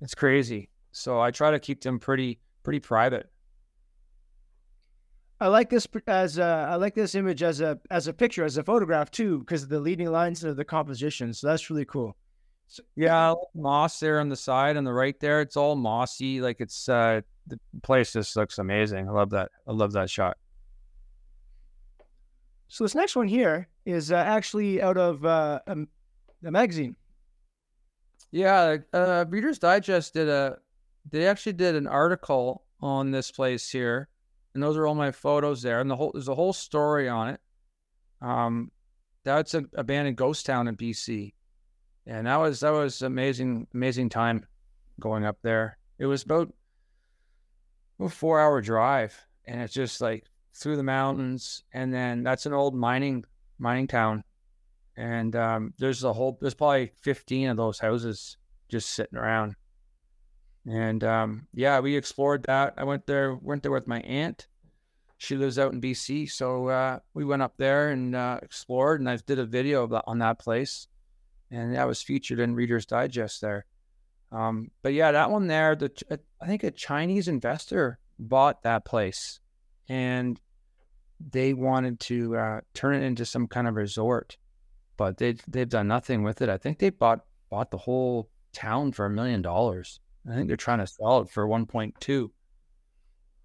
[0.00, 0.70] it's crazy.
[0.92, 3.30] So I try to keep them pretty, pretty private.
[5.38, 8.56] I like this as a, I like this image as a as a picture as
[8.56, 11.34] a photograph too because of the leading lines of the composition.
[11.34, 12.16] So that's really cool.
[12.96, 15.42] Yeah, moss there on the side on the right there.
[15.42, 16.40] It's all mossy.
[16.40, 19.08] Like it's uh the place just looks amazing.
[19.08, 19.50] I love that.
[19.68, 20.38] I love that shot.
[22.68, 25.76] So this next one here is uh, actually out of uh, a,
[26.44, 26.96] a magazine.
[28.32, 30.58] Yeah, uh Reader's Digest did a
[31.10, 34.08] they actually did an article on this place here.
[34.54, 35.80] And those are all my photos there.
[35.80, 37.40] And the whole there's a whole story on it.
[38.20, 38.70] Um
[39.24, 41.34] that's an abandoned ghost town in BC.
[42.06, 44.44] And that was that was amazing, amazing time
[45.00, 45.78] going up there.
[45.98, 46.52] It was about
[48.00, 49.18] a four hour drive.
[49.46, 50.24] And it's just like
[50.56, 51.62] through the mountains.
[51.72, 53.24] And then that's an old mining
[53.58, 54.24] mining town.
[54.96, 58.36] And um, there's a whole there's probably 15 of those houses
[58.68, 59.54] just sitting around.
[60.66, 62.74] And um, yeah, we explored that.
[62.76, 64.48] I went there went there with my aunt.
[65.18, 69.00] She lives out in BC, so uh, we went up there and uh, explored.
[69.00, 70.88] And I did a video on that place,
[71.50, 73.64] and that was featured in Reader's Digest there.
[74.30, 75.90] Um, but yeah, that one there, the
[76.40, 79.40] I think a Chinese investor bought that place,
[79.88, 80.38] and
[81.20, 84.36] they wanted to uh, turn it into some kind of resort,
[84.96, 86.48] but they they've done nothing with it.
[86.48, 90.00] I think they bought bought the whole town for a million dollars.
[90.30, 92.30] I think they're trying to sell it for 1.2.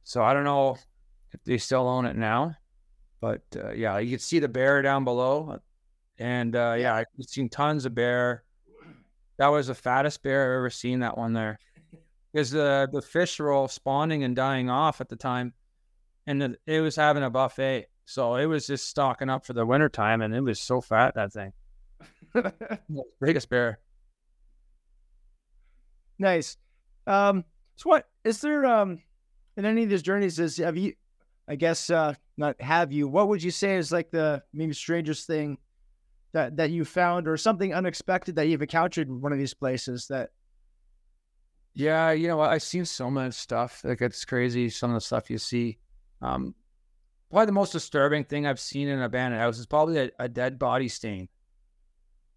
[0.04, 0.78] So I don't know
[1.32, 2.56] if they still own it now,
[3.20, 5.60] but uh, yeah, you can see the bear down below,
[6.18, 8.44] and uh, yeah, I've seen tons of bear.
[9.38, 11.00] That was the fattest bear I've ever seen.
[11.00, 11.60] That one there,
[12.34, 15.54] because the the fish were all spawning and dying off at the time,
[16.28, 19.66] and the, it was having a buffet, so it was just stocking up for the
[19.66, 21.54] winter time, and it was so fat that thing,
[23.22, 23.80] biggest bear.
[26.20, 26.58] Nice.
[27.08, 27.46] Um,
[27.76, 29.02] so what is there um
[29.58, 30.94] in any of these journeys is have you
[31.48, 35.26] I guess uh not have you, what would you say is like the maybe strangest
[35.26, 35.58] thing
[36.34, 40.08] that that you found or something unexpected that you've encountered in one of these places
[40.10, 40.30] that
[41.74, 43.82] Yeah, you know, I've seen so much stuff.
[43.84, 45.80] Like it's crazy some of the stuff you see.
[46.22, 46.56] Um
[47.30, 50.30] probably the most disturbing thing I've seen in an abandoned house is probably a, a
[50.30, 51.30] dead body stain.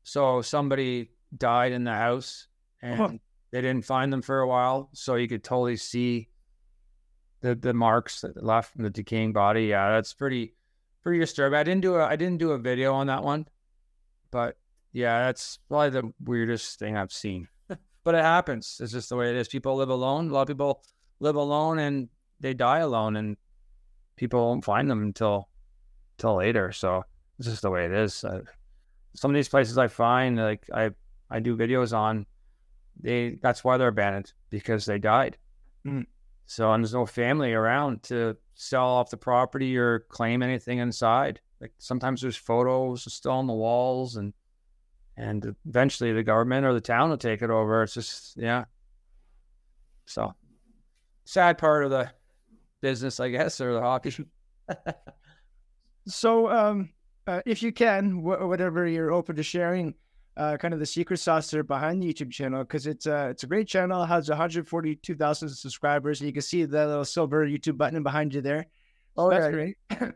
[0.04, 2.46] So somebody died in the house
[2.80, 3.20] and
[3.50, 6.28] they didn't find them for a while, so you could totally see
[7.40, 9.66] the the marks that left from the decaying body.
[9.66, 10.54] Yeah, that's pretty
[11.02, 11.58] pretty disturbing.
[11.58, 13.46] I didn't do a I didn't do a video on that one,
[14.30, 14.56] but
[14.92, 17.48] yeah, that's probably the weirdest thing I've seen.
[18.04, 18.78] but it happens.
[18.80, 19.48] It's just the way it is.
[19.48, 20.30] People live alone.
[20.30, 20.82] A lot of people
[21.20, 22.08] live alone and
[22.40, 23.36] they die alone, and
[24.16, 25.48] people won't find them until
[26.16, 26.72] until later.
[26.72, 27.04] So
[27.38, 28.24] it's just the way it is.
[28.24, 28.42] Uh,
[29.14, 30.90] some of these places I find, like I
[31.30, 32.26] I do videos on,
[33.00, 35.36] they that's why they're abandoned because they died.
[35.86, 36.06] Mm.
[36.46, 41.40] So and there's no family around to sell off the property or claim anything inside.
[41.60, 44.32] Like sometimes there's photos still on the walls and
[45.16, 47.82] and eventually the government or the town will take it over.
[47.82, 48.64] It's just yeah.
[50.06, 50.34] So
[51.24, 52.10] sad part of the
[52.84, 54.14] business, I guess, or the hobby.
[56.06, 56.90] so um
[57.26, 59.94] uh, if you can wh- whatever you're open to sharing
[60.36, 63.44] uh, kind of the secret sauce there behind the YouTube channel because it's uh, it's
[63.44, 64.02] a great channel.
[64.02, 66.20] It has 142,000 subscribers.
[66.20, 68.66] And you can see the little silver YouTube button behind you there.
[69.16, 69.76] Oh, That's great.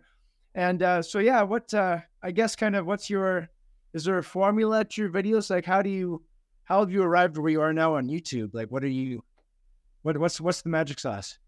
[0.54, 3.48] and uh, so yeah, what uh, I guess kind of what's your
[3.94, 5.50] is there a formula to your videos?
[5.50, 6.22] Like how do you
[6.64, 8.50] how have you arrived where you are now on YouTube?
[8.52, 9.22] Like what are you
[10.02, 11.38] what what's what's the magic sauce?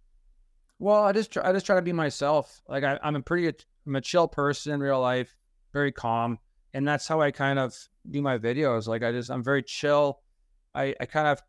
[0.81, 2.62] Well, I just try, I just try to be myself.
[2.66, 3.55] Like I, I'm a pretty
[3.87, 5.37] I'm a chill person in real life,
[5.74, 6.39] very calm,
[6.72, 7.76] and that's how I kind of
[8.11, 8.89] do my videos.
[8.89, 10.22] Like I just I'm very chill.
[10.74, 11.43] I I kind of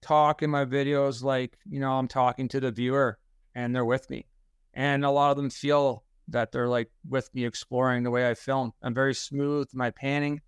[0.00, 3.18] talk in my videos like you know I'm talking to the viewer
[3.56, 4.26] and they're with me,
[4.74, 8.34] and a lot of them feel that they're like with me exploring the way I
[8.34, 8.72] film.
[8.80, 10.40] I'm very smooth with my panning.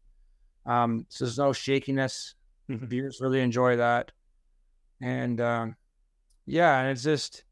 [0.66, 2.36] Um, so there's no shakiness.
[2.68, 4.12] Viewers really enjoy that,
[5.02, 5.74] and um,
[6.46, 7.42] yeah, and it's just.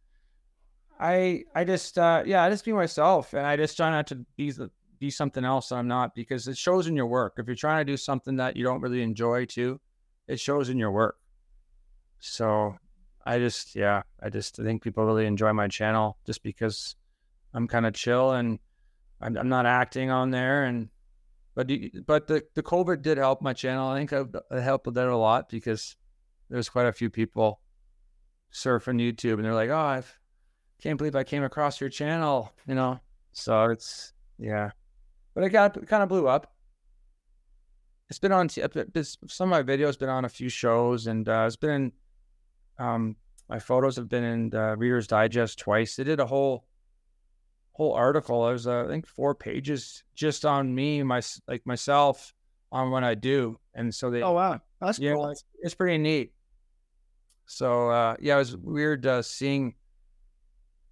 [0.99, 4.25] I I just uh yeah, I just be myself and I just try not to
[4.37, 4.53] be
[4.99, 7.35] be something else that I'm not because it shows in your work.
[7.39, 9.81] If you're trying to do something that you don't really enjoy too,
[10.27, 11.17] it shows in your work.
[12.19, 12.75] So
[13.25, 16.97] I just yeah, I just think people really enjoy my channel just because
[17.55, 18.59] I'm kind of chill and
[19.21, 20.89] I'm, I'm not acting on there and
[21.55, 21.71] but
[22.07, 23.89] but the the COVID did help my channel.
[23.89, 25.97] I think it helped with that a lot because
[26.49, 27.61] there's quite a few people
[28.53, 30.19] surfing YouTube and they're like, oh, I've
[30.83, 33.01] can't believe I came across your channel, you know.
[33.33, 34.71] So it's yeah,
[35.35, 36.53] but it got it kind of blew up.
[38.09, 41.45] It's been on it's, some of my videos been on a few shows, and uh,
[41.47, 41.93] it's been in,
[42.79, 43.17] um
[43.49, 45.97] my photos have been in the Reader's Digest twice.
[45.97, 46.67] They did a whole
[47.73, 48.49] whole article.
[48.49, 52.35] It was uh, I think four pages just on me, my like myself
[52.71, 55.31] on what I do, and so they Oh wow, that's yeah, cool.
[55.31, 56.33] it's, it's pretty neat.
[57.47, 59.75] So uh, yeah, it was weird uh, seeing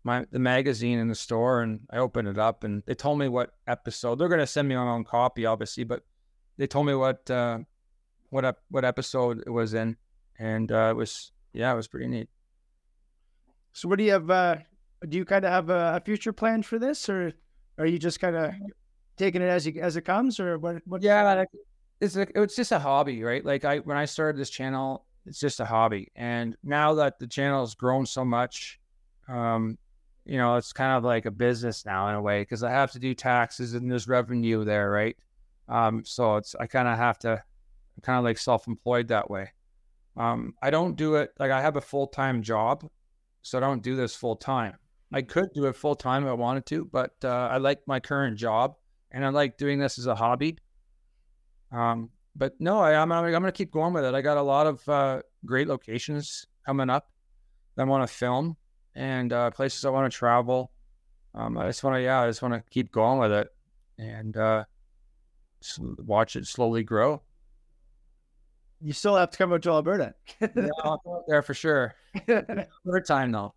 [0.06, 3.28] my the magazine in the store, and I opened it up, and they told me
[3.28, 4.18] what episode.
[4.18, 6.04] They're gonna send me my own copy, obviously, but
[6.56, 7.58] they told me what uh,
[8.30, 9.96] what what episode it was in,
[10.38, 12.28] and uh, it was yeah, it was pretty neat.
[13.72, 14.30] So what do you have?
[14.30, 14.56] Uh,
[15.08, 17.32] do you kind of have a, a future plan for this, or
[17.76, 18.52] are you just kind of
[19.16, 20.76] taking it as you, as it comes, or what?
[20.86, 21.44] what Yeah,
[22.00, 23.44] it's like it's just a hobby, right?
[23.44, 27.26] Like I when I started this channel, it's just a hobby, and now that the
[27.26, 28.78] channel has grown so much,
[29.28, 29.78] um,
[30.26, 32.92] you know, it's kind of like a business now in a way because I have
[32.92, 35.16] to do taxes and there's revenue there, right?
[35.68, 37.42] Um, so it's I kind of have to,
[38.02, 39.52] kind of like self-employed that way.
[40.16, 42.88] Um, I don't do it like I have a full-time job,
[43.42, 44.74] so I don't do this full time.
[45.12, 48.00] I could do it full time if I wanted to, but uh, I like my
[48.00, 48.74] current job
[49.12, 50.58] and I like doing this as a hobby.
[51.72, 54.14] Um, but no, I, I'm I'm going to keep going with it.
[54.14, 57.08] I got a lot of uh, great locations coming up
[57.76, 58.56] that I want to film
[58.96, 60.72] and uh, places I want to travel.
[61.34, 63.48] Um, I just want to, yeah, I just want to keep going with it
[63.98, 64.64] and uh,
[65.98, 67.20] watch it slowly grow.
[68.80, 70.14] you still have to come out to Alberta.
[70.40, 70.48] Yeah,
[70.82, 71.94] I'll go out there for sure.
[72.26, 73.54] Third time though.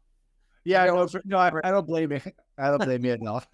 [0.66, 2.22] yeah, Yeah, no, no, I, I don't blame you.
[2.58, 3.44] I don't blame you at all.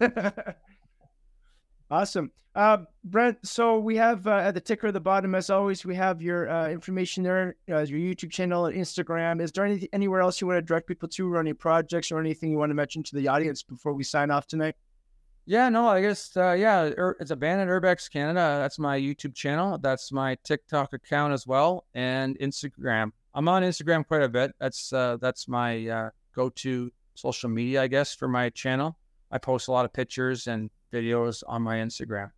[1.90, 3.38] awesome, uh, Brent.
[3.46, 6.48] So we have uh, at the ticker at the bottom, as always, we have your
[6.48, 9.40] uh, information there, uh, your YouTube channel and Instagram.
[9.40, 12.18] Is there any anywhere else you want to direct people to, or any projects, or
[12.18, 14.74] anything you want to mention to the audience before we sign off tonight?
[15.48, 18.58] Yeah, no, I guess uh, yeah, it's Abandoned Urbex Canada.
[18.60, 19.78] That's my YouTube channel.
[19.78, 23.12] That's my TikTok account as well, and Instagram.
[23.32, 24.52] I'm on Instagram quite a bit.
[24.58, 28.96] That's uh, that's my uh, go-to social media, I guess, for my channel.
[29.30, 32.30] I post a lot of pictures and videos on my Instagram.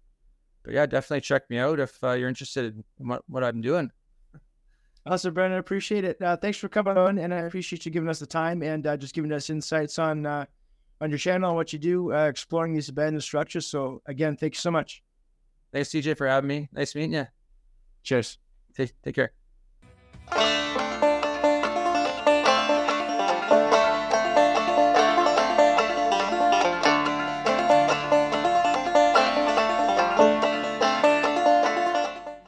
[0.64, 3.90] But yeah, definitely check me out if uh, you're interested in what, what I'm doing.
[5.07, 5.55] Awesome, Brent.
[5.55, 6.20] I appreciate it.
[6.20, 8.96] Uh, thanks for coming on, and I appreciate you giving us the time and uh,
[8.96, 10.44] just giving us insights on uh,
[11.01, 13.66] on your channel and what you do, uh, exploring these abandoned structures.
[13.66, 15.03] So again, thank you so much.
[15.72, 16.68] Thanks, TJ, for having me.
[16.72, 17.26] Nice meeting you.
[18.03, 18.38] Cheers.
[18.74, 20.67] Take, take care.